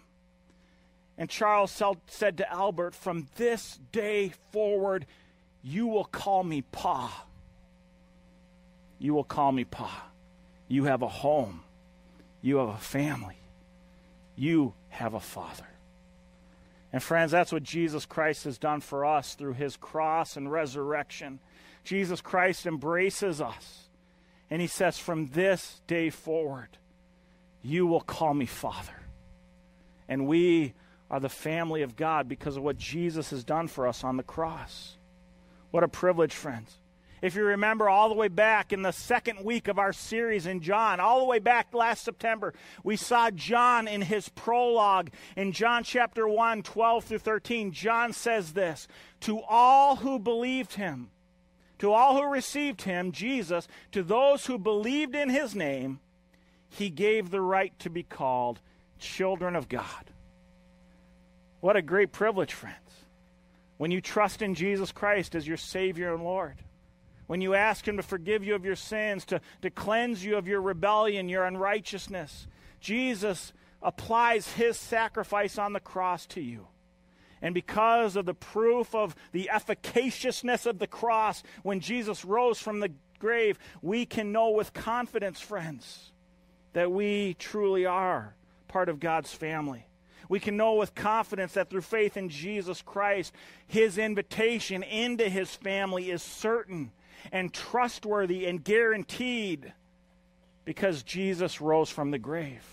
And 1.18 1.30
Charles 1.30 1.82
said 2.08 2.38
to 2.38 2.52
Albert, 2.52 2.96
From 2.96 3.28
this 3.36 3.80
day 3.92 4.34
forward, 4.52 5.06
you 5.62 5.88
will 5.88 6.06
call 6.06 6.44
me 6.44 6.62
Pa. 6.62 7.26
You 9.00 9.14
will 9.14 9.24
call 9.24 9.52
me 9.52 9.64
Pa. 9.64 10.08
You 10.68 10.86
have 10.86 11.02
a 11.02 11.08
home. 11.08 11.64
You 12.42 12.58
have 12.58 12.70
a 12.70 12.78
family. 12.78 13.38
You 14.36 14.74
have 14.90 15.14
a 15.14 15.20
father. 15.20 15.68
And 16.92 17.02
friends, 17.02 17.32
that's 17.32 17.52
what 17.52 17.64
Jesus 17.64 18.06
Christ 18.06 18.44
has 18.44 18.58
done 18.58 18.80
for 18.80 19.06
us 19.06 19.34
through 19.34 19.54
his 19.54 19.78
cross 19.78 20.38
and 20.38 20.52
resurrection. 20.52 21.40
Jesus 21.84 22.22
Christ 22.22 22.66
embraces 22.66 23.42
us. 23.42 23.90
And 24.50 24.62
he 24.62 24.68
says, 24.68 24.98
From 24.98 25.28
this 25.28 25.82
day 25.88 26.10
forward, 26.10 26.78
you 27.62 27.88
will 27.88 28.02
call 28.02 28.34
me 28.34 28.46
Father. 28.46 29.02
And 30.08 30.28
we 30.28 30.74
are 31.10 31.20
the 31.20 31.30
family 31.30 31.82
of 31.82 31.96
God 31.96 32.28
because 32.28 32.58
of 32.58 32.64
what 32.64 32.78
Jesus 32.78 33.30
has 33.32 33.44
done 33.44 33.68
for 33.68 33.88
us 33.88 34.04
on 34.04 34.18
the 34.18 34.24
cross. 34.24 34.98
What 35.72 35.84
a 35.84 35.88
privilege, 35.88 36.34
friends. 36.34 36.78
If 37.24 37.36
you 37.36 37.46
remember 37.46 37.88
all 37.88 38.10
the 38.10 38.16
way 38.16 38.28
back 38.28 38.74
in 38.74 38.82
the 38.82 38.92
second 38.92 39.46
week 39.46 39.70
of 39.70 39.80
our 39.80 39.94
series 39.94 40.46
in 40.46 40.60
John, 40.60 41.00
all 41.00 41.20
the 41.20 41.26
way 41.26 41.40
back 41.40 41.74
last 41.74 42.04
September, 42.04 42.54
we 42.84 42.98
saw 42.98 43.32
John 43.32 43.88
in 43.88 44.02
his 44.02 44.28
prologue 44.28 45.10
in 45.38 45.54
John 45.54 45.86
chapter 45.86 46.28
1, 46.28 46.64
12 46.64 47.04
through 47.06 47.20
13. 47.20 47.72
John 47.72 48.12
says 48.12 48.52
this 48.52 48.90
To 49.22 49.40
all 49.48 49.96
who 49.96 50.20
believed 50.20 50.74
him, 50.74 51.12
to 51.84 51.92
all 51.92 52.16
who 52.16 52.32
received 52.32 52.84
him, 52.84 53.12
Jesus, 53.12 53.68
to 53.92 54.04
those 54.04 54.46
who 54.46 54.58
believed 54.58 55.16
in 55.16 55.28
his 55.28 55.54
name, 55.54 56.00
he 56.70 56.90
gave 56.90 57.30
the 57.30 57.42
right 57.42 57.78
to 57.80 57.90
be 57.90 58.04
called 58.04 58.62
children 59.00 59.54
of 59.54 59.68
God. 59.68 60.10
What 61.60 61.76
a 61.76 61.82
great 61.82 62.14
privilege, 62.14 62.54
friends. 62.54 62.78
When 63.76 63.92
you 63.92 64.00
trust 64.00 64.42
in 64.42 64.56
Jesus 64.56 64.94
Christ 64.94 65.36
as 65.36 65.46
your 65.46 65.58
Savior 65.58 66.14
and 66.14 66.24
Lord, 66.24 66.56
when 67.28 67.42
you 67.42 67.54
ask 67.54 67.86
Him 67.86 67.98
to 67.98 68.04
forgive 68.04 68.46
you 68.46 68.56
of 68.56 68.64
your 68.64 68.78
sins, 68.78 69.26
to, 69.26 69.42
to 69.62 69.70
cleanse 69.70 70.24
you 70.24 70.38
of 70.38 70.48
your 70.48 70.62
rebellion, 70.62 71.28
your 71.28 71.44
unrighteousness, 71.44 72.48
Jesus 72.80 73.52
applies 73.82 74.54
His 74.54 74.78
sacrifice 74.78 75.58
on 75.58 75.74
the 75.74 75.82
cross 75.82 76.26
to 76.28 76.40
you. 76.40 76.66
And 77.44 77.54
because 77.54 78.16
of 78.16 78.26
the 78.26 78.34
proof 78.34 78.96
of 78.96 79.16
the 79.32 79.52
efficaciousness 79.54 80.66
of 80.66 80.80
the 80.80 80.88
cross, 80.88 81.44
when 81.62 81.80
Jesus 81.80 82.26
rose 82.26 82.58
from 82.58 82.80
the 82.80 82.92
grave, 83.20 83.60
we 83.84 84.08
can 84.08 84.32
know 84.32 84.50
with 84.50 84.74
confidence, 84.74 85.40
friends, 85.40 86.12
that 86.74 86.92
we 86.92 87.36
truly 87.36 87.86
are 87.86 88.34
part 88.68 88.90
of 88.90 89.00
God's 89.00 89.32
family 89.32 89.86
we 90.30 90.40
can 90.40 90.58
know 90.58 90.74
with 90.74 90.96
confidence 90.96 91.54
that 91.54 91.70
through 91.70 91.82
faith 91.82 92.18
in 92.18 92.30
Jesus 92.30 92.82
Christ, 92.82 93.34
his 93.68 94.00
invitation 94.00 94.82
into 94.82 95.30
his 95.30 95.54
family 95.54 96.10
is 96.10 96.24
certain 96.24 96.92
and 97.32 97.54
trustworthy 97.54 98.46
and 98.48 98.64
guaranteed 98.64 99.74
because 100.66 101.04
Jesus 101.04 101.62
rose 101.62 101.90
from 101.90 102.12
the 102.12 102.18
grave. 102.18 102.64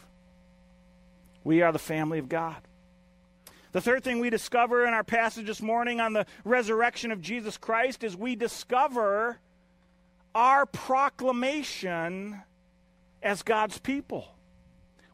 We 1.44 1.62
are 1.62 1.72
the 1.72 1.78
family 1.78 2.18
of 2.18 2.28
God. 2.30 2.62
The 3.72 3.80
third 3.80 4.02
thing 4.02 4.18
we 4.18 4.30
discover 4.30 4.84
in 4.86 4.94
our 4.94 5.04
passage 5.04 5.46
this 5.46 5.62
morning 5.62 6.00
on 6.00 6.12
the 6.12 6.26
resurrection 6.44 7.12
of 7.12 7.20
Jesus 7.20 7.56
Christ 7.56 8.02
is 8.02 8.16
we 8.16 8.34
discover 8.34 9.38
our 10.34 10.66
proclamation 10.66 12.42
as 13.22 13.42
God's 13.42 13.78
people. 13.78 14.34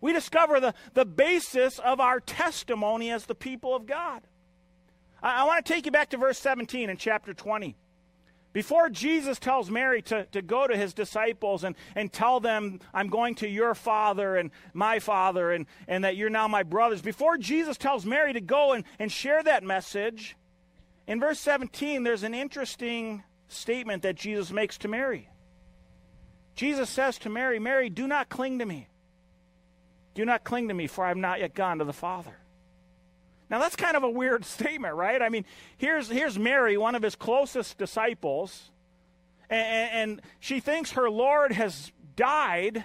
We 0.00 0.12
discover 0.12 0.60
the, 0.60 0.74
the 0.94 1.04
basis 1.04 1.78
of 1.78 2.00
our 2.00 2.20
testimony 2.20 3.10
as 3.10 3.26
the 3.26 3.34
people 3.34 3.74
of 3.74 3.86
God. 3.86 4.22
I, 5.22 5.42
I 5.42 5.44
want 5.44 5.64
to 5.64 5.72
take 5.72 5.84
you 5.86 5.92
back 5.92 6.10
to 6.10 6.16
verse 6.16 6.38
17 6.38 6.88
in 6.88 6.96
chapter 6.96 7.34
20. 7.34 7.76
Before 8.56 8.88
Jesus 8.88 9.38
tells 9.38 9.70
Mary 9.70 10.00
to, 10.00 10.24
to 10.32 10.40
go 10.40 10.66
to 10.66 10.74
his 10.74 10.94
disciples 10.94 11.62
and, 11.62 11.76
and 11.94 12.10
tell 12.10 12.40
them, 12.40 12.80
I'm 12.94 13.08
going 13.08 13.34
to 13.34 13.46
your 13.46 13.74
father 13.74 14.34
and 14.36 14.50
my 14.72 14.98
father, 14.98 15.52
and, 15.52 15.66
and 15.86 16.04
that 16.04 16.16
you're 16.16 16.30
now 16.30 16.48
my 16.48 16.62
brothers, 16.62 17.02
before 17.02 17.36
Jesus 17.36 17.76
tells 17.76 18.06
Mary 18.06 18.32
to 18.32 18.40
go 18.40 18.72
and, 18.72 18.84
and 18.98 19.12
share 19.12 19.42
that 19.42 19.62
message, 19.62 20.38
in 21.06 21.20
verse 21.20 21.38
17, 21.38 22.02
there's 22.02 22.22
an 22.22 22.32
interesting 22.32 23.24
statement 23.48 24.04
that 24.04 24.16
Jesus 24.16 24.50
makes 24.50 24.78
to 24.78 24.88
Mary. 24.88 25.28
Jesus 26.54 26.88
says 26.88 27.18
to 27.18 27.28
Mary, 27.28 27.58
Mary, 27.58 27.90
do 27.90 28.06
not 28.06 28.30
cling 28.30 28.60
to 28.60 28.64
me. 28.64 28.88
Do 30.14 30.24
not 30.24 30.44
cling 30.44 30.68
to 30.68 30.74
me, 30.74 30.86
for 30.86 31.04
I 31.04 31.08
have 31.08 31.18
not 31.18 31.40
yet 31.40 31.54
gone 31.54 31.80
to 31.80 31.84
the 31.84 31.92
Father. 31.92 32.38
Now 33.48 33.58
that's 33.58 33.76
kind 33.76 33.96
of 33.96 34.02
a 34.02 34.10
weird 34.10 34.44
statement, 34.44 34.94
right? 34.94 35.20
I 35.22 35.28
mean, 35.28 35.44
here's 35.76 36.08
here's 36.08 36.38
Mary, 36.38 36.76
one 36.76 36.94
of 36.94 37.02
his 37.02 37.14
closest 37.14 37.78
disciples, 37.78 38.70
and, 39.48 39.90
and, 40.10 40.22
she 40.40 40.60
thinks 40.60 40.92
her 40.92 41.08
Lord 41.08 41.52
has 41.52 41.92
died 42.16 42.84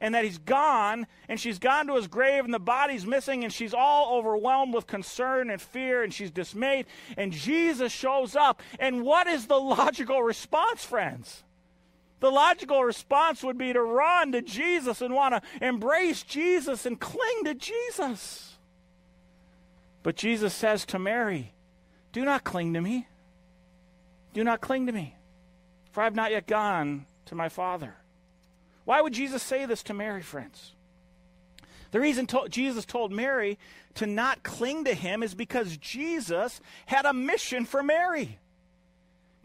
and 0.00 0.14
that 0.14 0.24
he's 0.24 0.36
gone, 0.36 1.06
and 1.30 1.40
she's 1.40 1.58
gone 1.58 1.86
to 1.86 1.94
his 1.94 2.08
grave, 2.08 2.44
and 2.44 2.52
the 2.52 2.58
body's 2.58 3.06
missing, 3.06 3.42
and 3.42 3.50
she's 3.50 3.72
all 3.72 4.18
overwhelmed 4.18 4.74
with 4.74 4.86
concern 4.86 5.48
and 5.48 5.62
fear, 5.62 6.02
and 6.02 6.12
she's 6.12 6.30
dismayed. 6.30 6.84
And 7.16 7.32
Jesus 7.32 7.90
shows 7.90 8.36
up. 8.36 8.62
And 8.78 9.02
what 9.02 9.26
is 9.26 9.46
the 9.46 9.56
logical 9.58 10.22
response, 10.22 10.84
friends? 10.84 11.42
The 12.20 12.30
logical 12.30 12.84
response 12.84 13.42
would 13.42 13.56
be 13.56 13.72
to 13.72 13.82
run 13.82 14.32
to 14.32 14.42
Jesus 14.42 15.00
and 15.00 15.14
want 15.14 15.34
to 15.34 15.66
embrace 15.66 16.22
Jesus 16.22 16.84
and 16.84 17.00
cling 17.00 17.44
to 17.44 17.54
Jesus. 17.54 18.53
But 20.04 20.16
Jesus 20.16 20.54
says 20.54 20.84
to 20.86 20.98
Mary, 21.00 21.54
Do 22.12 22.24
not 22.24 22.44
cling 22.44 22.74
to 22.74 22.80
me. 22.80 23.08
Do 24.34 24.44
not 24.44 24.60
cling 24.60 24.86
to 24.86 24.92
me, 24.92 25.16
for 25.92 26.02
I 26.02 26.04
have 26.04 26.14
not 26.14 26.30
yet 26.30 26.46
gone 26.46 27.06
to 27.26 27.34
my 27.34 27.48
Father. 27.48 27.94
Why 28.84 29.00
would 29.00 29.14
Jesus 29.14 29.42
say 29.42 29.64
this 29.64 29.82
to 29.84 29.94
Mary, 29.94 30.20
friends? 30.20 30.74
The 31.90 32.00
reason 32.00 32.26
to- 32.26 32.48
Jesus 32.50 32.84
told 32.84 33.12
Mary 33.12 33.58
to 33.94 34.06
not 34.06 34.42
cling 34.42 34.84
to 34.84 34.94
him 34.94 35.22
is 35.22 35.34
because 35.34 35.78
Jesus 35.78 36.60
had 36.86 37.06
a 37.06 37.14
mission 37.14 37.64
for 37.64 37.82
Mary. 37.82 38.38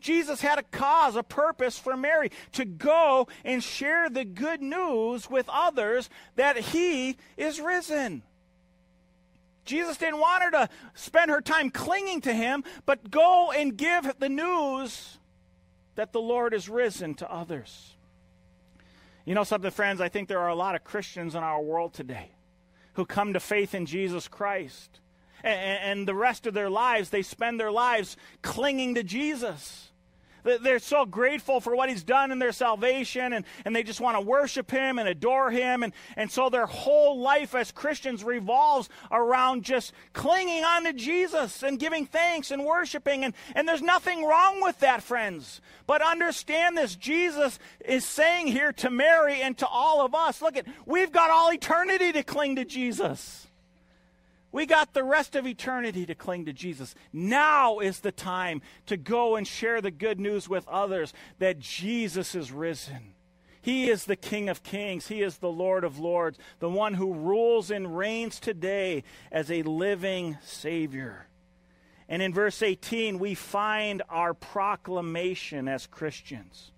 Jesus 0.02 0.42
had 0.42 0.60
a 0.60 0.64
cause, 0.64 1.16
a 1.16 1.24
purpose 1.24 1.78
for 1.78 1.96
Mary 1.96 2.32
to 2.54 2.66
go 2.66 3.30
and 3.46 3.64
share 3.64 4.10
the 4.10 4.26
good 4.26 4.62
news 4.62 5.30
with 5.30 5.48
others 5.48 6.10
that 6.36 6.58
he 6.58 7.18
is 7.38 7.62
risen. 7.62 8.24
Jesus 9.70 9.98
didn't 9.98 10.20
want 10.20 10.44
her 10.44 10.52
to 10.52 10.70
spend 10.96 11.30
her 11.30 11.42
time 11.42 11.70
clinging 11.70 12.22
to 12.22 12.34
him, 12.34 12.64
but 12.86 13.12
go 13.12 13.52
and 13.52 13.78
give 13.78 14.12
the 14.20 14.28
news 14.30 15.20
that 15.96 16.12
the 16.12 16.20
Lord 16.20 16.54
is 16.54 16.68
risen 16.68 17.14
to 17.16 17.32
others. 17.32 17.96
You 19.26 19.36
know 19.36 19.44
something, 19.44 19.70
friends? 19.70 20.02
I 20.02 20.10
think 20.10 20.28
there 20.28 20.40
are 20.40 20.50
a 20.50 20.56
lot 20.56 20.74
of 20.74 20.84
Christians 20.84 21.36
in 21.36 21.44
our 21.44 21.62
world 21.62 21.94
today 21.94 22.32
who 22.94 23.06
come 23.06 23.34
to 23.34 23.40
faith 23.40 23.76
in 23.76 23.86
Jesus 23.86 24.28
Christ. 24.28 25.00
And, 25.44 25.80
and 25.84 26.08
the 26.08 26.16
rest 26.16 26.48
of 26.48 26.56
their 26.56 26.70
lives, 26.70 27.12
they 27.12 27.22
spend 27.22 27.60
their 27.60 27.72
lives 27.72 28.18
clinging 28.42 28.96
to 28.96 29.04
Jesus. 29.04 29.89
They're 30.44 30.80
so 30.80 31.06
grateful 31.06 31.60
for 31.60 31.76
what 31.76 31.90
he's 31.90 32.04
done 32.04 32.32
in 32.32 32.40
their 32.40 32.52
salvation, 32.52 33.34
and, 33.34 33.46
and 33.66 33.76
they 33.76 33.84
just 33.84 34.02
want 34.02 34.18
to 34.18 34.22
worship 34.22 34.72
him 34.72 35.00
and 35.00 35.08
adore 35.08 35.52
him. 35.52 35.84
And, 35.84 35.94
and 36.16 36.32
so 36.32 36.50
their 36.50 36.66
whole 36.66 37.20
life 37.20 37.56
as 37.56 37.72
Christians 37.72 38.24
revolves 38.24 38.90
around 39.12 39.64
just 39.64 39.94
clinging 40.14 40.64
on 40.64 40.86
to 40.86 40.94
Jesus 40.94 41.64
and 41.64 41.80
giving 41.80 42.06
thanks 42.06 42.52
and 42.52 42.66
worshiping. 42.66 43.24
And, 43.24 43.34
and 43.56 43.68
there's 43.68 43.82
nothing 43.82 44.24
wrong 44.26 44.62
with 44.62 44.80
that, 44.80 45.04
friends. 45.04 45.62
But 45.86 46.02
understand 46.02 46.78
this 46.78 46.96
Jesus 46.96 47.60
is 47.84 48.06
saying 48.06 48.48
here 48.48 48.72
to 48.74 48.90
Mary 48.90 49.42
and 49.42 49.58
to 49.58 49.68
all 49.68 50.06
of 50.06 50.16
us 50.16 50.42
look 50.42 50.56
at, 50.56 50.66
we've 50.86 51.12
got 51.12 51.32
all 51.32 51.52
eternity 51.52 52.12
to 52.14 52.24
cling 52.24 52.56
to 52.56 52.66
Jesus. 52.66 53.49
We 54.52 54.66
got 54.66 54.94
the 54.94 55.04
rest 55.04 55.36
of 55.36 55.46
eternity 55.46 56.06
to 56.08 56.16
cling 56.16 56.46
to 56.46 56.54
Jesus. 56.54 56.96
Now 57.14 57.80
is 57.80 58.00
the 58.00 58.12
time 58.12 58.62
to 58.88 58.98
go 58.98 59.36
and 59.36 59.48
share 59.48 59.80
the 59.80 59.92
good 59.92 60.20
news 60.20 60.50
with 60.50 60.68
others 60.68 61.14
that 61.38 61.60
Jesus 61.60 62.34
is 62.34 62.52
risen. 62.52 63.14
He 63.62 63.90
is 63.90 64.06
the 64.06 64.16
King 64.16 64.50
of 64.50 64.64
kings. 64.64 65.08
He 65.08 65.22
is 65.22 65.38
the 65.38 65.52
Lord 65.52 65.84
of 65.84 66.00
lords, 66.00 66.40
the 66.60 66.70
one 66.70 66.96
who 66.96 67.14
rules 67.14 67.70
and 67.70 67.96
reigns 67.96 68.40
today 68.40 69.04
as 69.32 69.52
a 69.52 69.64
living 69.64 70.38
Savior. 70.44 71.28
And 72.08 72.24
in 72.24 72.34
verse 72.34 72.64
18, 72.64 73.20
we 73.20 73.36
find 73.36 74.02
our 74.10 74.34
proclamation 74.34 75.68
as 75.68 75.86
Christians. 75.86 76.72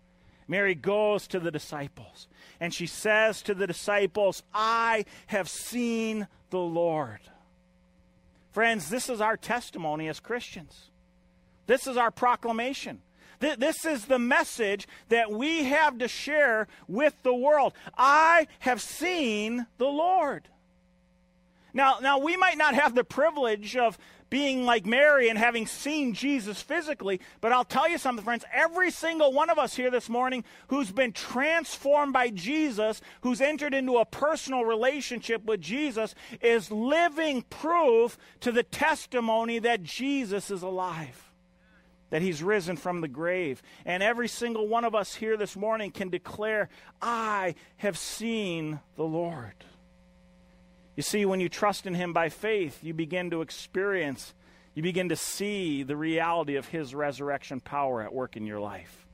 Mary 0.47 0.75
goes 0.75 1.27
to 1.27 1.39
the 1.39 1.51
disciples 1.51 2.27
and 2.59 2.73
she 2.73 2.85
says 2.85 3.41
to 3.43 3.53
the 3.53 3.67
disciples, 3.67 4.43
I 4.53 5.05
have 5.27 5.47
seen 5.47 6.27
the 6.49 6.59
Lord. 6.59 7.21
Friends, 8.51 8.89
this 8.89 9.09
is 9.09 9.21
our 9.21 9.37
testimony 9.37 10.07
as 10.07 10.19
Christians. 10.19 10.89
This 11.67 11.87
is 11.87 11.97
our 11.97 12.11
proclamation. 12.11 13.01
This 13.39 13.85
is 13.85 14.05
the 14.05 14.19
message 14.19 14.87
that 15.09 15.31
we 15.31 15.63
have 15.63 15.97
to 15.97 16.07
share 16.07 16.67
with 16.87 17.15
the 17.23 17.33
world. 17.33 17.73
I 17.97 18.47
have 18.59 18.81
seen 18.81 19.65
the 19.79 19.87
Lord. 19.87 20.47
Now, 21.73 21.97
now 22.01 22.19
we 22.19 22.37
might 22.37 22.57
not 22.57 22.75
have 22.75 22.93
the 22.93 23.03
privilege 23.03 23.75
of 23.75 23.97
being 24.31 24.65
like 24.65 24.87
Mary 24.87 25.29
and 25.29 25.37
having 25.37 25.67
seen 25.67 26.15
Jesus 26.15 26.61
physically. 26.61 27.21
But 27.41 27.51
I'll 27.51 27.65
tell 27.65 27.87
you 27.87 27.99
something, 27.99 28.25
friends. 28.25 28.45
Every 28.51 28.89
single 28.89 29.31
one 29.31 29.51
of 29.51 29.59
us 29.59 29.75
here 29.75 29.91
this 29.91 30.09
morning 30.09 30.43
who's 30.69 30.91
been 30.91 31.11
transformed 31.11 32.13
by 32.13 32.29
Jesus, 32.29 33.01
who's 33.21 33.41
entered 33.41 33.75
into 33.75 33.97
a 33.97 34.05
personal 34.05 34.65
relationship 34.65 35.43
with 35.45 35.61
Jesus, 35.61 36.15
is 36.41 36.71
living 36.71 37.43
proof 37.43 38.17
to 38.39 38.51
the 38.51 38.63
testimony 38.63 39.59
that 39.59 39.83
Jesus 39.83 40.49
is 40.49 40.63
alive 40.63 41.27
that 42.09 42.21
he's 42.21 42.43
risen 42.43 42.75
from 42.75 42.99
the 42.99 43.07
grave. 43.07 43.63
And 43.85 44.03
every 44.03 44.27
single 44.27 44.67
one 44.67 44.83
of 44.83 44.93
us 44.93 45.15
here 45.15 45.37
this 45.37 45.55
morning 45.55 45.91
can 45.91 46.09
declare, 46.09 46.67
I 47.01 47.55
have 47.77 47.97
seen 47.97 48.81
the 48.97 49.05
Lord. 49.05 49.55
You 50.95 51.03
see, 51.03 51.25
when 51.25 51.39
you 51.39 51.49
trust 51.49 51.85
in 51.85 51.93
Him 51.93 52.13
by 52.13 52.29
faith, 52.29 52.83
you 52.83 52.93
begin 52.93 53.29
to 53.31 53.41
experience, 53.41 54.33
you 54.73 54.83
begin 54.83 55.09
to 55.09 55.15
see 55.15 55.83
the 55.83 55.95
reality 55.95 56.55
of 56.55 56.67
His 56.67 56.93
resurrection 56.93 57.59
power 57.59 58.01
at 58.01 58.13
work 58.13 58.35
in 58.35 58.45
your 58.45 58.59
life. 58.59 59.07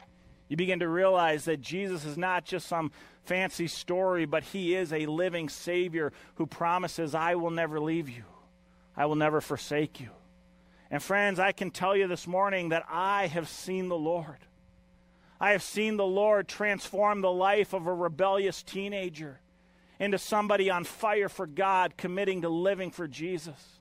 You 0.50 0.58
begin 0.58 0.80
to 0.80 0.88
realize 0.88 1.46
that 1.46 1.62
Jesus 1.62 2.06
is 2.06 2.18
not 2.18 2.46
just 2.46 2.68
some 2.68 2.92
fancy 3.26 3.68
story, 3.68 4.26
but 4.26 4.44
He 4.44 4.76
is 4.76 4.92
a 4.92 5.06
living 5.06 5.50
Savior 5.50 6.14
who 6.36 6.46
promises, 6.46 7.14
I 7.14 7.36
will 7.36 7.52
never 7.52 7.80
leave 7.80 8.10
you, 8.10 8.24
I 8.96 9.06
will 9.06 9.16
never 9.16 9.42
forsake 9.42 10.00
you. 10.00 10.10
And 10.90 11.04
friends, 11.04 11.38
I 11.38 11.52
can 11.52 11.70
tell 11.70 11.96
you 11.96 12.08
this 12.08 12.26
morning 12.26 12.70
that 12.70 12.86
I 12.90 13.28
have 13.28 13.50
seen 13.50 13.90
the 13.90 13.98
Lord. 13.98 14.38
I 15.40 15.52
have 15.52 15.62
seen 15.62 15.98
the 15.98 16.06
Lord 16.06 16.48
transform 16.48 17.22
the 17.22 17.32
life 17.32 17.74
of 17.74 17.86
a 17.86 17.94
rebellious 17.94 18.64
teenager 18.64 19.40
into 20.00 20.18
somebody 20.18 20.70
on 20.70 20.84
fire 20.84 21.30
for 21.30 21.48
God, 21.48 21.98
committing 21.98 22.42
to 22.42 22.50
living 22.50 22.92
for 22.92 23.08
Jesus. 23.08 23.80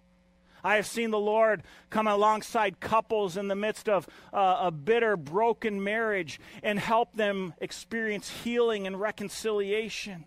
I 0.64 0.76
have 0.76 0.86
seen 0.86 1.12
the 1.12 1.18
Lord 1.18 1.62
come 1.90 2.08
alongside 2.08 2.80
couples 2.80 3.36
in 3.36 3.46
the 3.46 3.54
midst 3.54 3.88
of 3.88 4.08
uh, 4.32 4.58
a 4.62 4.70
bitter, 4.72 5.16
broken 5.16 5.84
marriage 5.84 6.40
and 6.62 6.78
help 6.78 7.14
them 7.14 7.54
experience 7.60 8.28
healing 8.28 8.86
and 8.86 9.00
reconciliation. 9.00 10.24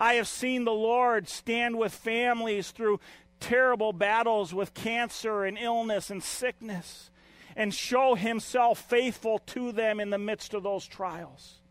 I 0.00 0.14
have 0.14 0.26
seen 0.26 0.64
the 0.64 0.72
Lord 0.72 1.28
stand 1.28 1.78
with 1.78 1.94
families 1.94 2.72
through 2.72 2.98
terrible 3.38 3.92
battles 3.92 4.52
with 4.52 4.74
cancer 4.74 5.44
and 5.44 5.56
illness 5.56 6.10
and 6.10 6.22
sickness 6.22 7.10
and 7.54 7.72
show 7.72 8.14
himself 8.14 8.80
faithful 8.80 9.38
to 9.38 9.70
them 9.70 10.00
in 10.00 10.10
the 10.10 10.18
midst 10.18 10.54
of 10.54 10.64
those 10.64 10.86
trials. 10.86 11.61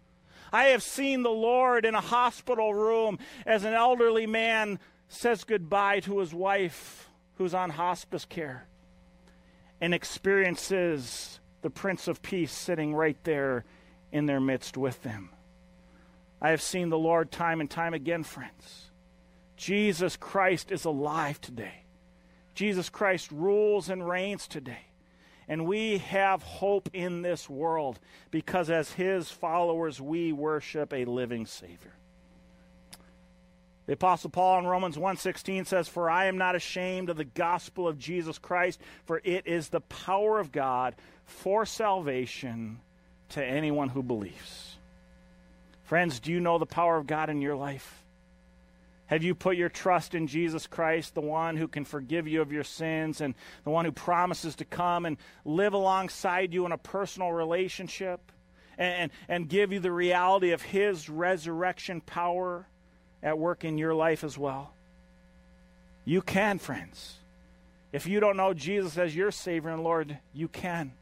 I 0.52 0.66
have 0.66 0.84
seen 0.84 1.24
the 1.24 1.30
Lord 1.30 1.86
in 1.86 1.96
a 1.96 2.02
hospital 2.02 2.74
room 2.74 3.20
as 3.46 3.64
an 3.64 3.74
elderly 3.74 4.28
man 4.28 4.80
says 5.08 5.44
goodbye 5.44 6.02
to 6.02 6.20
his 6.20 6.34
wife 6.34 7.10
who's 7.36 7.54
on 7.54 7.70
hospice 7.70 8.26
care 8.26 8.68
and 9.80 9.94
experiences 9.94 11.40
the 11.62 11.70
Prince 11.70 12.08
of 12.08 12.22
Peace 12.22 12.52
sitting 12.52 12.94
right 12.94 13.18
there 13.24 13.66
in 14.12 14.26
their 14.26 14.40
midst 14.40 14.78
with 14.78 15.02
them. 15.04 15.30
I 16.42 16.50
have 16.50 16.62
seen 16.62 16.90
the 16.90 16.98
Lord 16.98 17.32
time 17.32 17.62
and 17.62 17.70
time 17.70 17.94
again, 17.94 18.24
friends. 18.24 18.92
Jesus 19.56 20.18
Christ 20.18 20.72
is 20.72 20.86
alive 20.86 21.40
today. 21.40 21.86
Jesus 22.56 22.90
Christ 22.90 23.32
rules 23.32 23.90
and 23.90 24.08
reigns 24.08 24.48
today. 24.48 24.91
And 25.52 25.66
we 25.66 25.98
have 25.98 26.44
hope 26.44 26.90
in 26.94 27.24
this 27.24 27.50
world 27.50 28.00
because, 28.32 28.70
as 28.70 28.94
His 28.94 29.30
followers, 29.30 30.00
we 30.00 30.32
worship 30.32 30.94
a 30.94 31.04
living 31.04 31.46
Savior. 31.46 31.92
The 33.86 33.92
apostle 33.92 34.30
Paul 34.30 34.60
in 34.60 34.66
Romans 34.66 34.98
1:16 34.98 35.66
says, 35.66 35.90
"For 35.90 36.10
I 36.10 36.28
am 36.28 36.38
not 36.38 36.56
ashamed 36.56 37.10
of 37.10 37.18
the 37.18 37.26
gospel 37.26 37.86
of 37.86 38.00
Jesus 38.00 38.38
Christ, 38.38 38.80
for 39.04 39.20
it 39.26 39.46
is 39.46 39.68
the 39.68 39.82
power 39.82 40.40
of 40.40 40.54
God 40.54 40.96
for 41.26 41.66
salvation 41.66 42.80
to 43.32 43.44
anyone 43.44 43.90
who 43.90 44.04
believes." 44.04 44.78
Friends, 45.84 46.22
do 46.22 46.32
you 46.32 46.40
know 46.40 46.60
the 46.60 46.66
power 46.66 46.96
of 46.96 47.08
God 47.08 47.30
in 47.30 47.42
your 47.42 47.58
life? 47.58 48.06
Have 49.12 49.22
you 49.22 49.36
put 49.36 49.58
your 49.58 49.70
trust 49.70 50.16
in 50.16 50.26
Jesus 50.26 50.66
Christ, 50.66 51.14
the 51.14 51.22
one 51.22 51.56
who 51.56 51.68
can 51.68 51.86
forgive 51.86 52.28
you 52.28 52.42
of 52.42 52.52
your 52.52 52.64
sins 52.64 53.22
and 53.22 53.36
the 53.64 53.70
one 53.70 53.86
who 53.86 53.92
promises 53.92 54.56
to 54.56 54.66
come 54.66 55.06
and 55.06 55.18
live 55.46 55.74
alongside 55.74 56.52
you 56.52 56.66
in 56.66 56.72
a 56.72 56.78
personal 56.78 57.32
relationship 57.32 58.32
and, 58.80 58.94
and, 58.94 59.12
and 59.28 59.50
give 59.50 59.72
you 59.72 59.80
the 59.80 59.92
reality 59.92 60.52
of 60.52 60.64
his 60.64 61.08
resurrection 61.10 62.02
power? 62.02 62.66
at 63.24 63.38
work 63.38 63.64
in 63.64 63.78
your 63.78 63.94
life 63.94 64.24
as 64.24 64.38
well? 64.38 64.74
You 66.06 66.22
can, 66.22 66.58
friends. 66.58 67.18
If 67.92 68.08
you 68.08 68.20
don't 68.20 68.38
know 68.38 68.54
Jesus 68.54 68.98
as 68.98 69.16
your 69.16 69.32
Savior 69.32 69.70
and 69.70 69.84
Lord, 69.84 70.18
you 70.34 70.48
can. 70.48 70.94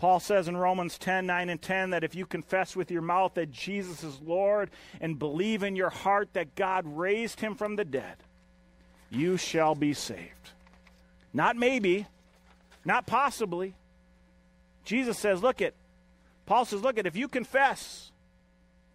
Paul 0.00 0.18
says 0.18 0.48
in 0.48 0.56
Romans 0.56 0.96
10 0.96 1.26
9 1.26 1.50
and 1.50 1.60
10 1.60 1.90
that 1.90 2.04
if 2.04 2.14
you 2.14 2.24
confess 2.24 2.74
with 2.74 2.90
your 2.90 3.02
mouth 3.02 3.34
that 3.34 3.50
Jesus 3.50 4.02
is 4.02 4.18
Lord 4.22 4.70
and 4.98 5.18
believe 5.18 5.62
in 5.62 5.76
your 5.76 5.90
heart 5.90 6.30
that 6.32 6.54
God 6.54 6.86
raised 6.86 7.40
him 7.40 7.54
from 7.54 7.76
the 7.76 7.84
dead, 7.84 8.16
you 9.10 9.36
shall 9.36 9.74
be 9.74 9.92
saved. 9.92 10.52
Not 11.34 11.54
maybe, 11.56 12.06
not 12.82 13.06
possibly. 13.06 13.74
Jesus 14.86 15.18
says, 15.18 15.42
look 15.42 15.60
at, 15.60 15.74
Paul 16.46 16.64
says, 16.64 16.80
look 16.80 16.96
at, 16.96 17.06
if 17.06 17.14
you 17.14 17.28
confess 17.28 18.10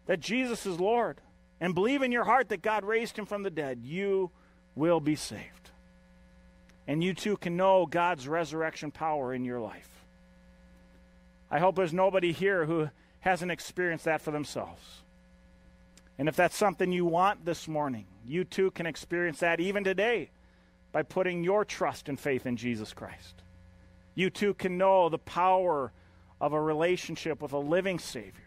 that 0.08 0.20
Jesus 0.20 0.66
is 0.66 0.80
Lord, 0.80 1.22
and 1.62 1.76
believe 1.76 2.02
in 2.02 2.12
your 2.12 2.24
heart 2.24 2.50
that 2.50 2.64
God 2.64 2.84
raised 2.84 3.16
him 3.16 3.28
from 3.28 3.44
the 3.44 3.52
dead, 3.52 3.82
you 3.84 4.32
will 4.74 5.00
be 5.00 5.16
saved. 5.16 5.70
And 6.88 7.04
you 7.04 7.14
too 7.14 7.38
can 7.38 7.56
know 7.56 7.86
God's 7.86 8.28
resurrection 8.28 8.90
power 8.90 9.36
in 9.36 9.46
your 9.46 9.60
life. 9.60 9.95
I 11.50 11.60
hope 11.60 11.76
there's 11.76 11.94
nobody 11.94 12.32
here 12.32 12.66
who 12.66 12.90
hasn't 13.20 13.52
experienced 13.52 14.06
that 14.06 14.22
for 14.22 14.32
themselves. 14.32 15.02
And 16.18 16.30
if 16.30 16.36
that's 16.36 16.56
something 16.56 16.92
you 16.92 17.06
want 17.06 17.46
this 17.46 17.68
morning, 17.68 18.06
you 18.26 18.44
too 18.44 18.72
can 18.72 18.86
experience 18.86 19.40
that 19.40 19.60
even 19.60 19.84
today 19.84 20.30
by 20.92 21.04
putting 21.04 21.44
your 21.44 21.66
trust 21.66 22.08
and 22.08 22.20
faith 22.20 22.46
in 22.46 22.56
Jesus 22.56 22.94
Christ. 22.94 23.42
You 24.16 24.30
too 24.30 24.54
can 24.54 24.78
know 24.78 25.10
the 25.10 25.18
power 25.18 25.92
of 26.40 26.54
a 26.54 26.62
relationship 26.62 27.42
with 27.42 27.52
a 27.52 27.60
living 27.60 28.00
Savior 28.00 28.46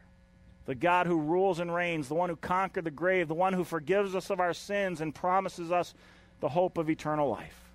the 0.68 0.74
God 0.74 1.06
who 1.06 1.18
rules 1.18 1.60
and 1.60 1.74
reigns, 1.74 2.08
the 2.08 2.14
one 2.14 2.28
who 2.28 2.36
conquered 2.36 2.84
the 2.84 2.90
grave, 2.90 3.26
the 3.26 3.32
one 3.32 3.54
who 3.54 3.64
forgives 3.64 4.14
us 4.14 4.28
of 4.28 4.38
our 4.38 4.52
sins 4.52 5.00
and 5.00 5.14
promises 5.14 5.72
us 5.72 5.94
the 6.40 6.48
hope 6.50 6.76
of 6.76 6.90
eternal 6.90 7.30
life. 7.30 7.67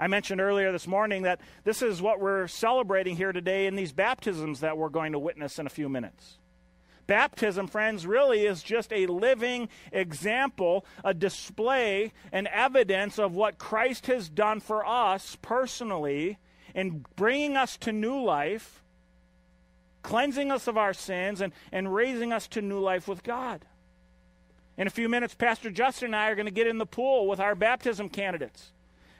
I 0.00 0.06
mentioned 0.06 0.40
earlier 0.40 0.70
this 0.72 0.86
morning 0.86 1.22
that 1.22 1.40
this 1.64 1.82
is 1.82 2.00
what 2.00 2.20
we're 2.20 2.46
celebrating 2.46 3.16
here 3.16 3.32
today 3.32 3.66
in 3.66 3.74
these 3.74 3.92
baptisms 3.92 4.60
that 4.60 4.78
we're 4.78 4.88
going 4.88 5.12
to 5.12 5.18
witness 5.18 5.58
in 5.58 5.66
a 5.66 5.70
few 5.70 5.88
minutes. 5.88 6.38
Baptism, 7.06 7.66
friends, 7.66 8.06
really 8.06 8.44
is 8.44 8.62
just 8.62 8.92
a 8.92 9.06
living 9.06 9.68
example, 9.92 10.84
a 11.02 11.14
display, 11.14 12.12
an 12.32 12.46
evidence 12.48 13.18
of 13.18 13.34
what 13.34 13.58
Christ 13.58 14.06
has 14.06 14.28
done 14.28 14.60
for 14.60 14.86
us 14.86 15.36
personally 15.40 16.38
in 16.74 17.04
bringing 17.16 17.56
us 17.56 17.76
to 17.78 17.92
new 17.92 18.22
life 18.22 18.82
cleansing 20.08 20.50
us 20.50 20.66
of 20.66 20.78
our 20.78 20.94
sins 20.94 21.40
and, 21.40 21.52
and 21.70 21.94
raising 21.94 22.32
us 22.32 22.48
to 22.48 22.62
new 22.62 22.78
life 22.78 23.08
with 23.08 23.22
God. 23.22 23.64
In 24.78 24.86
a 24.86 24.90
few 24.90 25.08
minutes, 25.08 25.34
Pastor 25.34 25.70
Justin 25.70 26.06
and 26.06 26.16
I 26.16 26.30
are 26.30 26.34
going 26.34 26.46
to 26.46 26.52
get 26.52 26.66
in 26.66 26.78
the 26.78 26.86
pool 26.86 27.26
with 27.26 27.40
our 27.40 27.54
baptism 27.54 28.08
candidates. 28.08 28.72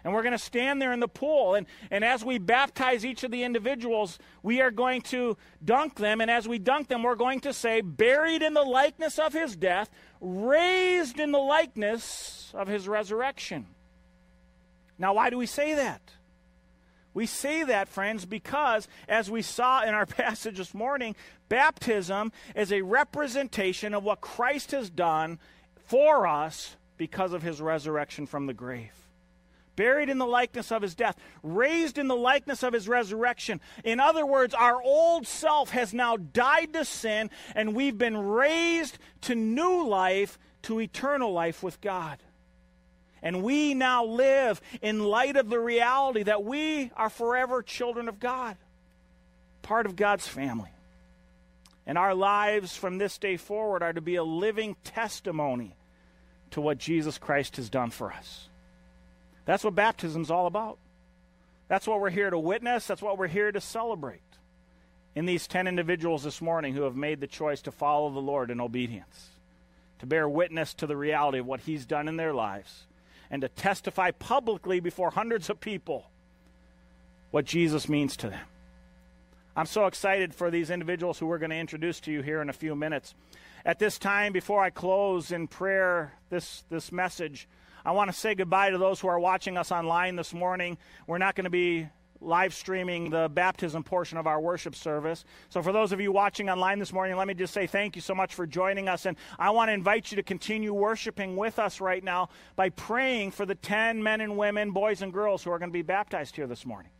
And 0.08 0.14
we're 0.14 0.22
going 0.22 0.32
to 0.32 0.38
stand 0.38 0.80
there 0.80 0.94
in 0.94 1.00
the 1.00 1.06
pool. 1.06 1.54
And, 1.54 1.66
and 1.90 2.02
as 2.02 2.24
we 2.24 2.38
baptize 2.38 3.04
each 3.04 3.24
of 3.24 3.30
the 3.30 3.42
individuals, 3.42 4.18
we 4.42 4.62
are 4.62 4.70
going 4.70 5.02
to 5.02 5.36
dunk 5.62 5.96
them. 5.96 6.22
And 6.22 6.30
as 6.30 6.48
we 6.48 6.58
dunk 6.58 6.88
them, 6.88 7.02
we're 7.02 7.14
going 7.14 7.40
to 7.40 7.52
say, 7.52 7.82
buried 7.82 8.40
in 8.40 8.54
the 8.54 8.62
likeness 8.62 9.18
of 9.18 9.34
his 9.34 9.54
death, 9.54 9.90
raised 10.22 11.20
in 11.20 11.30
the 11.30 11.38
likeness 11.38 12.50
of 12.54 12.68
his 12.68 12.88
resurrection. 12.88 13.66
Now, 14.98 15.12
why 15.12 15.28
do 15.28 15.36
we 15.36 15.44
say 15.44 15.74
that? 15.74 16.00
We 17.12 17.26
say 17.26 17.64
that, 17.64 17.86
friends, 17.86 18.24
because, 18.24 18.88
as 19.10 19.30
we 19.30 19.42
saw 19.42 19.82
in 19.82 19.92
our 19.92 20.06
passage 20.06 20.56
this 20.56 20.72
morning, 20.72 21.16
baptism 21.50 22.32
is 22.56 22.72
a 22.72 22.80
representation 22.80 23.92
of 23.92 24.04
what 24.04 24.22
Christ 24.22 24.70
has 24.70 24.88
done 24.88 25.38
for 25.84 26.26
us 26.26 26.76
because 26.96 27.34
of 27.34 27.42
his 27.42 27.60
resurrection 27.60 28.24
from 28.24 28.46
the 28.46 28.54
grave. 28.54 29.07
Buried 29.78 30.08
in 30.08 30.18
the 30.18 30.26
likeness 30.26 30.72
of 30.72 30.82
his 30.82 30.96
death, 30.96 31.16
raised 31.44 31.98
in 31.98 32.08
the 32.08 32.16
likeness 32.16 32.64
of 32.64 32.72
his 32.72 32.88
resurrection. 32.88 33.60
In 33.84 34.00
other 34.00 34.26
words, 34.26 34.52
our 34.52 34.82
old 34.82 35.24
self 35.24 35.70
has 35.70 35.94
now 35.94 36.16
died 36.16 36.72
to 36.72 36.84
sin, 36.84 37.30
and 37.54 37.76
we've 37.76 37.96
been 37.96 38.16
raised 38.16 38.98
to 39.20 39.36
new 39.36 39.86
life, 39.86 40.36
to 40.62 40.80
eternal 40.80 41.32
life 41.32 41.62
with 41.62 41.80
God. 41.80 42.18
And 43.22 43.44
we 43.44 43.72
now 43.72 44.04
live 44.04 44.60
in 44.82 45.04
light 45.04 45.36
of 45.36 45.48
the 45.48 45.60
reality 45.60 46.24
that 46.24 46.42
we 46.42 46.90
are 46.96 47.08
forever 47.08 47.62
children 47.62 48.08
of 48.08 48.18
God, 48.18 48.56
part 49.62 49.86
of 49.86 49.94
God's 49.94 50.26
family. 50.26 50.72
And 51.86 51.96
our 51.96 52.16
lives 52.16 52.76
from 52.76 52.98
this 52.98 53.16
day 53.16 53.36
forward 53.36 53.84
are 53.84 53.92
to 53.92 54.00
be 54.00 54.16
a 54.16 54.24
living 54.24 54.74
testimony 54.82 55.76
to 56.50 56.60
what 56.60 56.78
Jesus 56.78 57.16
Christ 57.16 57.58
has 57.58 57.70
done 57.70 57.90
for 57.90 58.12
us. 58.12 58.47
That's 59.48 59.64
what 59.64 59.74
baptism's 59.74 60.30
all 60.30 60.46
about. 60.46 60.76
That's 61.68 61.86
what 61.86 62.02
we're 62.02 62.10
here 62.10 62.28
to 62.28 62.38
witness. 62.38 62.86
That's 62.86 63.00
what 63.00 63.16
we're 63.16 63.28
here 63.28 63.50
to 63.50 63.62
celebrate. 63.62 64.20
In 65.14 65.24
these 65.24 65.46
10 65.46 65.66
individuals 65.66 66.22
this 66.22 66.42
morning 66.42 66.74
who 66.74 66.82
have 66.82 66.96
made 66.96 67.20
the 67.20 67.26
choice 67.26 67.62
to 67.62 67.72
follow 67.72 68.10
the 68.10 68.18
Lord 68.18 68.50
in 68.50 68.60
obedience, 68.60 69.30
to 70.00 70.06
bear 70.06 70.28
witness 70.28 70.74
to 70.74 70.86
the 70.86 70.98
reality 70.98 71.38
of 71.38 71.46
what 71.46 71.60
He's 71.60 71.86
done 71.86 72.08
in 72.08 72.18
their 72.18 72.34
lives 72.34 72.84
and 73.30 73.40
to 73.40 73.48
testify 73.48 74.10
publicly 74.10 74.80
before 74.80 75.12
hundreds 75.12 75.48
of 75.48 75.60
people 75.62 76.10
what 77.30 77.46
Jesus 77.46 77.88
means 77.88 78.18
to 78.18 78.28
them. 78.28 78.46
I'm 79.56 79.64
so 79.64 79.86
excited 79.86 80.34
for 80.34 80.50
these 80.50 80.68
individuals 80.68 81.18
who 81.18 81.26
we're 81.26 81.38
going 81.38 81.52
to 81.52 81.56
introduce 81.56 82.00
to 82.00 82.12
you 82.12 82.20
here 82.20 82.42
in 82.42 82.50
a 82.50 82.52
few 82.52 82.74
minutes. 82.74 83.14
At 83.64 83.78
this 83.78 83.98
time, 83.98 84.34
before 84.34 84.62
I 84.62 84.68
close 84.68 85.32
in 85.32 85.48
prayer 85.48 86.12
this, 86.28 86.64
this 86.68 86.92
message, 86.92 87.48
I 87.88 87.92
want 87.92 88.10
to 88.10 88.16
say 88.16 88.34
goodbye 88.34 88.68
to 88.68 88.76
those 88.76 89.00
who 89.00 89.08
are 89.08 89.18
watching 89.18 89.56
us 89.56 89.72
online 89.72 90.14
this 90.14 90.34
morning. 90.34 90.76
We're 91.06 91.16
not 91.16 91.34
going 91.34 91.44
to 91.44 91.50
be 91.50 91.88
live 92.20 92.52
streaming 92.52 93.08
the 93.08 93.30
baptism 93.32 93.82
portion 93.82 94.18
of 94.18 94.26
our 94.26 94.38
worship 94.38 94.74
service. 94.74 95.24
So, 95.48 95.62
for 95.62 95.72
those 95.72 95.90
of 95.90 95.98
you 95.98 96.12
watching 96.12 96.50
online 96.50 96.80
this 96.80 96.92
morning, 96.92 97.16
let 97.16 97.26
me 97.26 97.32
just 97.32 97.54
say 97.54 97.66
thank 97.66 97.96
you 97.96 98.02
so 98.02 98.14
much 98.14 98.34
for 98.34 98.46
joining 98.46 98.90
us. 98.90 99.06
And 99.06 99.16
I 99.38 99.48
want 99.52 99.70
to 99.70 99.72
invite 99.72 100.12
you 100.12 100.16
to 100.16 100.22
continue 100.22 100.74
worshiping 100.74 101.34
with 101.34 101.58
us 101.58 101.80
right 101.80 102.04
now 102.04 102.28
by 102.56 102.68
praying 102.68 103.30
for 103.30 103.46
the 103.46 103.54
10 103.54 104.02
men 104.02 104.20
and 104.20 104.36
women, 104.36 104.72
boys 104.72 105.00
and 105.00 105.10
girls 105.10 105.42
who 105.42 105.50
are 105.50 105.58
going 105.58 105.70
to 105.70 105.72
be 105.72 105.80
baptized 105.80 106.36
here 106.36 106.46
this 106.46 106.66
morning. 106.66 106.92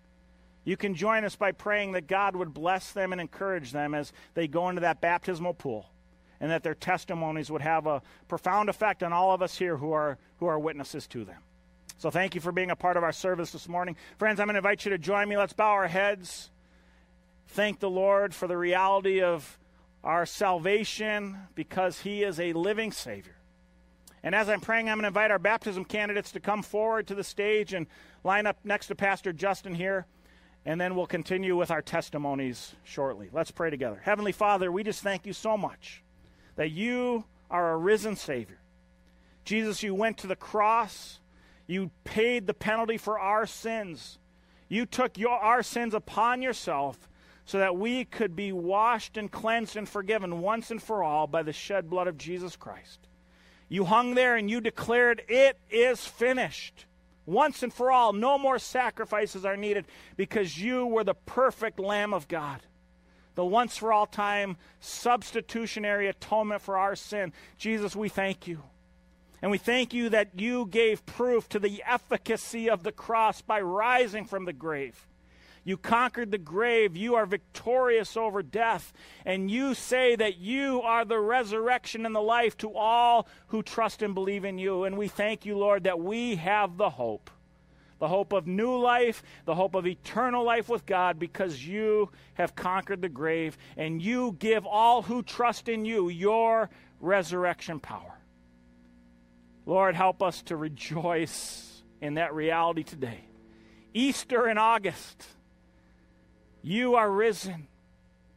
You 0.64 0.79
can 0.79 0.94
join 0.94 1.22
us 1.22 1.37
by 1.37 1.53
praying 1.53 1.92
that 1.92 2.07
God 2.07 2.35
would 2.35 2.55
bless 2.55 2.92
them 2.92 3.12
and 3.12 3.20
encourage 3.20 3.72
them 3.72 3.94
as 3.94 4.11
they 4.33 4.48
go 4.48 4.70
into 4.70 4.81
that 4.81 5.03
baptismal 5.03 5.53
pool 5.53 5.90
and 6.40 6.51
that 6.51 6.62
their 6.62 6.74
testimonies 6.74 7.51
would 7.51 7.62
have 7.62 7.87
a 7.87 8.03
profound 8.29 8.68
effect 8.68 9.03
on 9.03 9.12
all 9.12 9.33
of 9.33 9.42
us 9.42 9.59
here 9.59 9.77
who 9.77 9.92
are, 9.92 10.18
who 10.38 10.46
are 10.46 10.59
witnesses 10.59 11.07
to 11.09 11.24
them. 11.24 11.42
So 11.98 12.11
thank 12.11 12.35
you 12.35 12.40
for 12.40 12.53
being 12.53 12.70
a 12.70 12.77
part 12.77 12.96
of 12.96 13.03
our 13.03 13.12
service 13.12 13.51
this 13.51 13.68
morning. 13.68 13.96
Friends, 14.18 14.38
I'm 14.38 14.46
going 14.46 14.55
to 14.55 14.59
invite 14.59 14.85
you 14.85 14.90
to 14.92 14.98
join 14.98 15.29
me. 15.29 15.37
Let's 15.37 15.53
bow 15.53 15.70
our 15.70 15.88
heads. 15.88 16.51
Thank 17.48 17.81
the 17.81 17.90
Lord 17.90 18.35
for 18.35 18.46
the 18.46 18.57
reality 18.57 19.20
of 19.20 19.59
our 20.05 20.24
salvation 20.24 21.37
because 21.57 22.01
He 22.01 22.22
is 22.22 22.38
a 22.38 22.53
living 22.53 22.92
Savior. 22.92 23.35
And 24.22 24.35
as 24.35 24.48
I'm 24.48 24.61
praying, 24.61 24.88
I'm 24.88 24.96
going 24.96 25.03
to 25.03 25.09
invite 25.09 25.31
our 25.31 25.38
baptism 25.38 25.85
candidates 25.85 26.33
to 26.33 26.40
come 26.40 26.62
forward 26.62 27.09
to 27.09 27.14
the 27.14 27.24
stage 27.24 27.72
and 27.72 27.87
line 28.22 28.46
up 28.46 28.59
next 28.64 28.88
to 28.88 28.94
Pastor 28.94 29.33
Justin 29.33 29.74
here. 29.74 30.07
And 30.64 30.81
then 30.81 30.94
we'll 30.94 31.07
continue 31.07 31.57
with 31.57 31.70
our 31.70 31.83
testimonies 31.83 32.74
shortly. 32.85 33.29
Let's 33.33 33.51
pray 33.51 33.70
together. 33.70 34.01
Heavenly 34.05 34.33
Father, 34.33 34.70
we 34.70 34.85
just 34.85 35.03
thank 35.03 35.24
you 35.24 35.33
so 35.33 35.57
much 35.57 36.03
that 36.59 36.71
you 36.71 37.25
are 37.51 37.73
a 37.73 37.77
risen 37.79 38.14
Savior. 38.14 38.61
Jesus, 39.47 39.83
you 39.83 39.94
went 39.94 40.18
to 40.18 40.27
the 40.27 40.37
cross 40.37 41.18
you 41.68 41.90
paid 42.03 42.47
the 42.47 42.55
penalty 42.55 42.97
for 42.97 43.21
our 43.21 43.47
sins. 43.47 44.18
You 44.68 44.87
took 44.87 45.18
your, 45.18 45.38
our 45.38 45.62
sins 45.62 45.94
upon 45.94 46.42
yourself 46.42 47.09
so 47.44 47.59
that 47.59 47.77
we 47.77 48.05
could 48.07 48.35
be 48.35 48.53
washed 48.53 49.16
and 49.16 49.31
cleansed 49.31 49.77
and 49.77 49.88
forgiven 49.88 50.40
once 50.40 50.71
and 50.71 50.83
for 50.83 51.05
all 51.05 51.27
by 51.27 51.42
the 51.42 51.53
shed 51.53 51.88
blood 51.88 52.09
of 52.09 52.18
Jesus 52.18 52.57
Christ. 52.57 53.07
You 53.68 53.85
hung 53.85 54.14
there 54.14 54.35
and 54.35 54.51
you 54.51 54.62
declared, 54.62 55.23
It 55.29 55.59
is 55.71 56.05
finished. 56.05 56.87
Once 57.27 57.62
and 57.62 57.73
for 57.73 57.92
all, 57.92 58.14
no 58.14 58.38
more 58.38 58.59
sacrifices 58.59 59.44
are 59.44 59.57
needed 59.57 59.85
because 60.16 60.59
you 60.59 60.87
were 60.87 61.05
the 61.05 61.14
perfect 61.14 61.79
Lamb 61.79 62.14
of 62.14 62.27
God. 62.27 62.61
The 63.38 63.44
once 63.44 63.77
for 63.77 63.92
all 63.92 64.07
time 64.07 64.57
substitutionary 64.81 66.09
atonement 66.09 66.61
for 66.61 66.77
our 66.77 66.96
sin. 66.96 67.33
Jesus, 67.57 67.94
we 67.94 68.09
thank 68.09 68.48
you. 68.48 68.64
And 69.40 69.53
we 69.53 69.59
thank 69.59 69.94
you 69.94 70.09
that 70.09 70.31
you 70.35 70.66
gave 70.66 71.07
proof 71.07 71.48
to 71.51 71.61
the 71.61 71.81
efficacy 71.87 72.68
of 72.68 72.83
the 72.83 72.90
cross 72.90 73.40
by 73.40 73.61
rising 73.61 74.24
from 74.24 74.44
the 74.44 74.53
grave. 74.53 75.07
You 75.62 75.77
conquered 75.77 76.33
the 76.33 76.38
grave. 76.38 76.96
You 76.96 77.14
are 77.14 77.27
victorious 77.27 78.16
over 78.16 78.42
death. 78.42 78.92
And 79.24 79.48
you 79.48 79.72
say 79.72 80.16
that 80.16 80.38
you 80.38 80.83
are 80.83 81.05
the 81.05 81.20
resurrection 81.20 82.05
and 82.05 82.16
the 82.16 82.20
life 82.20 82.57
to 82.57 82.74
all 82.74 83.29
who 83.46 83.62
trust 83.62 84.03
and 84.03 84.16
believe 84.16 84.44
in 84.44 84.59
you. 84.59 84.83
And 84.83 84.98
we 84.98 85.07
thank 85.07 85.46
you, 85.46 85.57
Lord, 85.57 85.85
that 85.85 86.01
we 86.01 86.35
have 86.35 86.77
the 86.77 86.90
hope 86.90 87.31
the 87.98 88.08
hope 88.08 88.32
of 88.32 88.46
new 88.46 88.76
life, 88.76 89.22
the 89.44 89.54
hope 89.54 89.74
of 89.74 89.87
eternal 89.87 90.44
life 90.44 90.68
with 90.68 90.87
God, 90.87 91.18
because 91.18 91.64
you 91.64 92.11
have 92.34 92.54
conquered 92.54 93.02
the 93.02 93.08
grave 93.08 93.56
and 93.76 94.00
you 94.00 94.37
give 94.38 94.66
all 94.66 95.02
who 95.02 95.22
trust 95.22 95.68
in 95.68 95.84
you 95.84 96.08
your 96.08 96.70
resurrection 97.00 97.80
power. 97.80 98.14
Lord, 99.66 99.94
help 99.94 100.22
us 100.22 100.42
to 100.44 100.56
rejoice 100.56 101.82
in 102.00 102.14
that 102.14 102.34
reality 102.34 102.84
today. 102.84 103.20
Easter 103.92 104.48
in 104.48 104.58
August, 104.58 105.26
you 106.62 106.94
are 106.94 107.11
risen. 107.11 107.68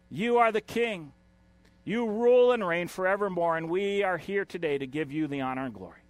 You 0.10 0.40
are 0.40 0.52
the 0.52 0.62
King. 0.62 1.14
You 1.84 2.06
rule 2.06 2.52
and 2.52 2.68
reign 2.68 2.88
forevermore, 2.88 3.58
and 3.58 3.70
we 3.70 4.04
are 4.04 4.18
here 4.18 4.46
today 4.46 4.78
to 4.78 4.86
give 4.86 5.12
you 5.12 5.28
the 5.28 5.42
honor 5.42 5.66
and 5.66 5.74
glory. 5.74 6.01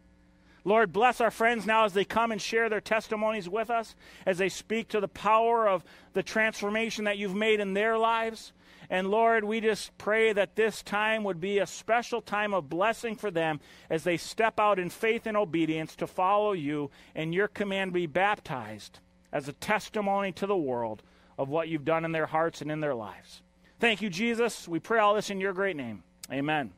Lord, 0.64 0.94
bless 0.94 1.20
our 1.20 1.32
friends 1.32 1.66
now 1.66 1.86
as 1.86 1.94
they 1.94 2.06
come 2.06 2.32
and 2.32 2.42
share 2.42 2.70
their 2.70 2.82
testimonies 2.82 3.50
with 3.50 3.70
us, 3.70 3.96
as 4.26 4.38
they 4.38 4.50
speak 4.50 4.90
to 4.90 5.00
the 5.00 5.08
power 5.08 5.68
of 5.68 5.84
the 6.14 6.24
transformation 6.24 7.06
that 7.06 7.18
you've 7.18 7.36
made 7.36 7.60
in 7.60 7.74
their 7.74 7.98
lives. 7.98 8.54
And 8.90 9.10
Lord, 9.10 9.44
we 9.44 9.62
just 9.62 9.98
pray 9.98 10.34
that 10.34 10.56
this 10.56 10.84
time 10.84 11.24
would 11.24 11.40
be 11.40 11.60
a 11.60 11.66
special 11.66 12.22
time 12.22 12.54
of 12.54 12.70
blessing 12.70 13.16
for 13.16 13.32
them 13.32 13.60
as 13.90 14.04
they 14.04 14.18
step 14.18 14.60
out 14.60 14.80
in 14.80 14.90
faith 14.90 15.26
and 15.26 15.38
obedience 15.38 15.96
to 15.96 16.08
follow 16.08 16.52
you 16.52 16.92
and 17.16 17.34
your 17.34 17.48
command 17.48 17.94
be 17.94 18.06
baptized 18.06 19.00
as 19.32 19.48
a 19.48 19.54
testimony 19.54 20.32
to 20.34 20.46
the 20.46 20.58
world 20.58 21.04
of 21.38 21.50
what 21.50 21.70
you've 21.70 21.86
done 21.86 22.06
in 22.06 22.12
their 22.12 22.26
hearts 22.26 22.62
and 22.62 22.70
in 22.70 22.82
their 22.82 22.94
lives. 22.94 23.42
Thank 23.80 24.02
you, 24.02 24.10
Jesus. 24.10 24.68
We 24.68 24.80
pray 24.80 25.00
all 25.00 25.16
this 25.16 25.30
in 25.30 25.40
your 25.40 25.54
great 25.54 25.78
name. 25.78 26.04
Amen. 26.32 26.72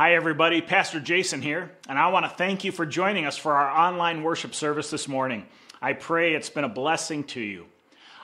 Hi, 0.00 0.14
everybody. 0.14 0.62
Pastor 0.62 0.98
Jason 0.98 1.42
here, 1.42 1.70
and 1.86 1.98
I 1.98 2.08
want 2.08 2.24
to 2.24 2.30
thank 2.30 2.64
you 2.64 2.72
for 2.72 2.86
joining 2.86 3.26
us 3.26 3.36
for 3.36 3.52
our 3.52 3.68
online 3.68 4.22
worship 4.22 4.54
service 4.54 4.88
this 4.88 5.06
morning. 5.06 5.44
I 5.82 5.92
pray 5.92 6.32
it's 6.32 6.48
been 6.48 6.64
a 6.64 6.70
blessing 6.70 7.22
to 7.24 7.40
you. 7.42 7.66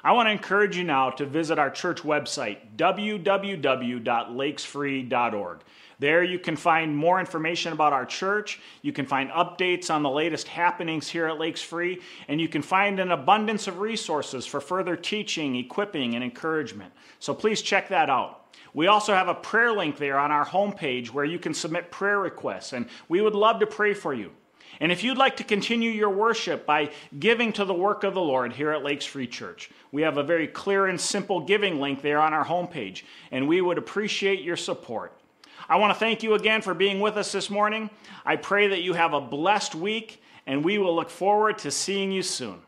I 0.02 0.12
want 0.12 0.26
to 0.26 0.30
encourage 0.30 0.78
you 0.78 0.84
now 0.84 1.10
to 1.10 1.26
visit 1.26 1.58
our 1.58 1.68
church 1.68 2.00
website, 2.00 2.78
www.lakesfree.org. 2.78 5.60
There 5.98 6.22
you 6.22 6.38
can 6.38 6.56
find 6.56 6.96
more 6.96 7.20
information 7.20 7.74
about 7.74 7.92
our 7.92 8.06
church, 8.06 8.58
you 8.80 8.94
can 8.94 9.04
find 9.04 9.28
updates 9.28 9.90
on 9.90 10.02
the 10.02 10.08
latest 10.08 10.48
happenings 10.48 11.08
here 11.08 11.26
at 11.26 11.38
Lakes 11.38 11.60
Free, 11.60 12.00
and 12.28 12.40
you 12.40 12.48
can 12.48 12.62
find 12.62 12.98
an 12.98 13.12
abundance 13.12 13.68
of 13.68 13.80
resources 13.80 14.46
for 14.46 14.62
further 14.62 14.96
teaching, 14.96 15.56
equipping, 15.56 16.14
and 16.14 16.24
encouragement. 16.24 16.94
So 17.18 17.34
please 17.34 17.60
check 17.60 17.90
that 17.90 18.08
out. 18.08 18.45
We 18.74 18.86
also 18.86 19.14
have 19.14 19.28
a 19.28 19.34
prayer 19.34 19.72
link 19.72 19.96
there 19.96 20.18
on 20.18 20.30
our 20.30 20.44
homepage 20.44 21.08
where 21.08 21.24
you 21.24 21.38
can 21.38 21.54
submit 21.54 21.90
prayer 21.90 22.18
requests, 22.18 22.72
and 22.72 22.86
we 23.08 23.20
would 23.20 23.34
love 23.34 23.60
to 23.60 23.66
pray 23.66 23.94
for 23.94 24.12
you. 24.12 24.32
And 24.80 24.92
if 24.92 25.02
you'd 25.02 25.16
like 25.16 25.36
to 25.38 25.44
continue 25.44 25.90
your 25.90 26.10
worship 26.10 26.66
by 26.66 26.90
giving 27.18 27.52
to 27.54 27.64
the 27.64 27.72
work 27.72 28.04
of 28.04 28.14
the 28.14 28.20
Lord 28.20 28.52
here 28.52 28.72
at 28.72 28.84
Lakes 28.84 29.06
Free 29.06 29.26
Church, 29.26 29.70
we 29.92 30.02
have 30.02 30.18
a 30.18 30.22
very 30.22 30.46
clear 30.46 30.86
and 30.86 31.00
simple 31.00 31.40
giving 31.40 31.80
link 31.80 32.02
there 32.02 32.20
on 32.20 32.34
our 32.34 32.44
homepage, 32.44 33.02
and 33.30 33.48
we 33.48 33.60
would 33.60 33.78
appreciate 33.78 34.42
your 34.42 34.56
support. 34.56 35.18
I 35.68 35.76
want 35.76 35.94
to 35.94 35.98
thank 35.98 36.22
you 36.22 36.34
again 36.34 36.60
for 36.60 36.74
being 36.74 37.00
with 37.00 37.16
us 37.16 37.32
this 37.32 37.48
morning. 37.48 37.88
I 38.24 38.36
pray 38.36 38.68
that 38.68 38.82
you 38.82 38.92
have 38.92 39.14
a 39.14 39.20
blessed 39.20 39.74
week, 39.74 40.22
and 40.46 40.64
we 40.64 40.78
will 40.78 40.94
look 40.94 41.10
forward 41.10 41.58
to 41.58 41.70
seeing 41.70 42.12
you 42.12 42.22
soon. 42.22 42.60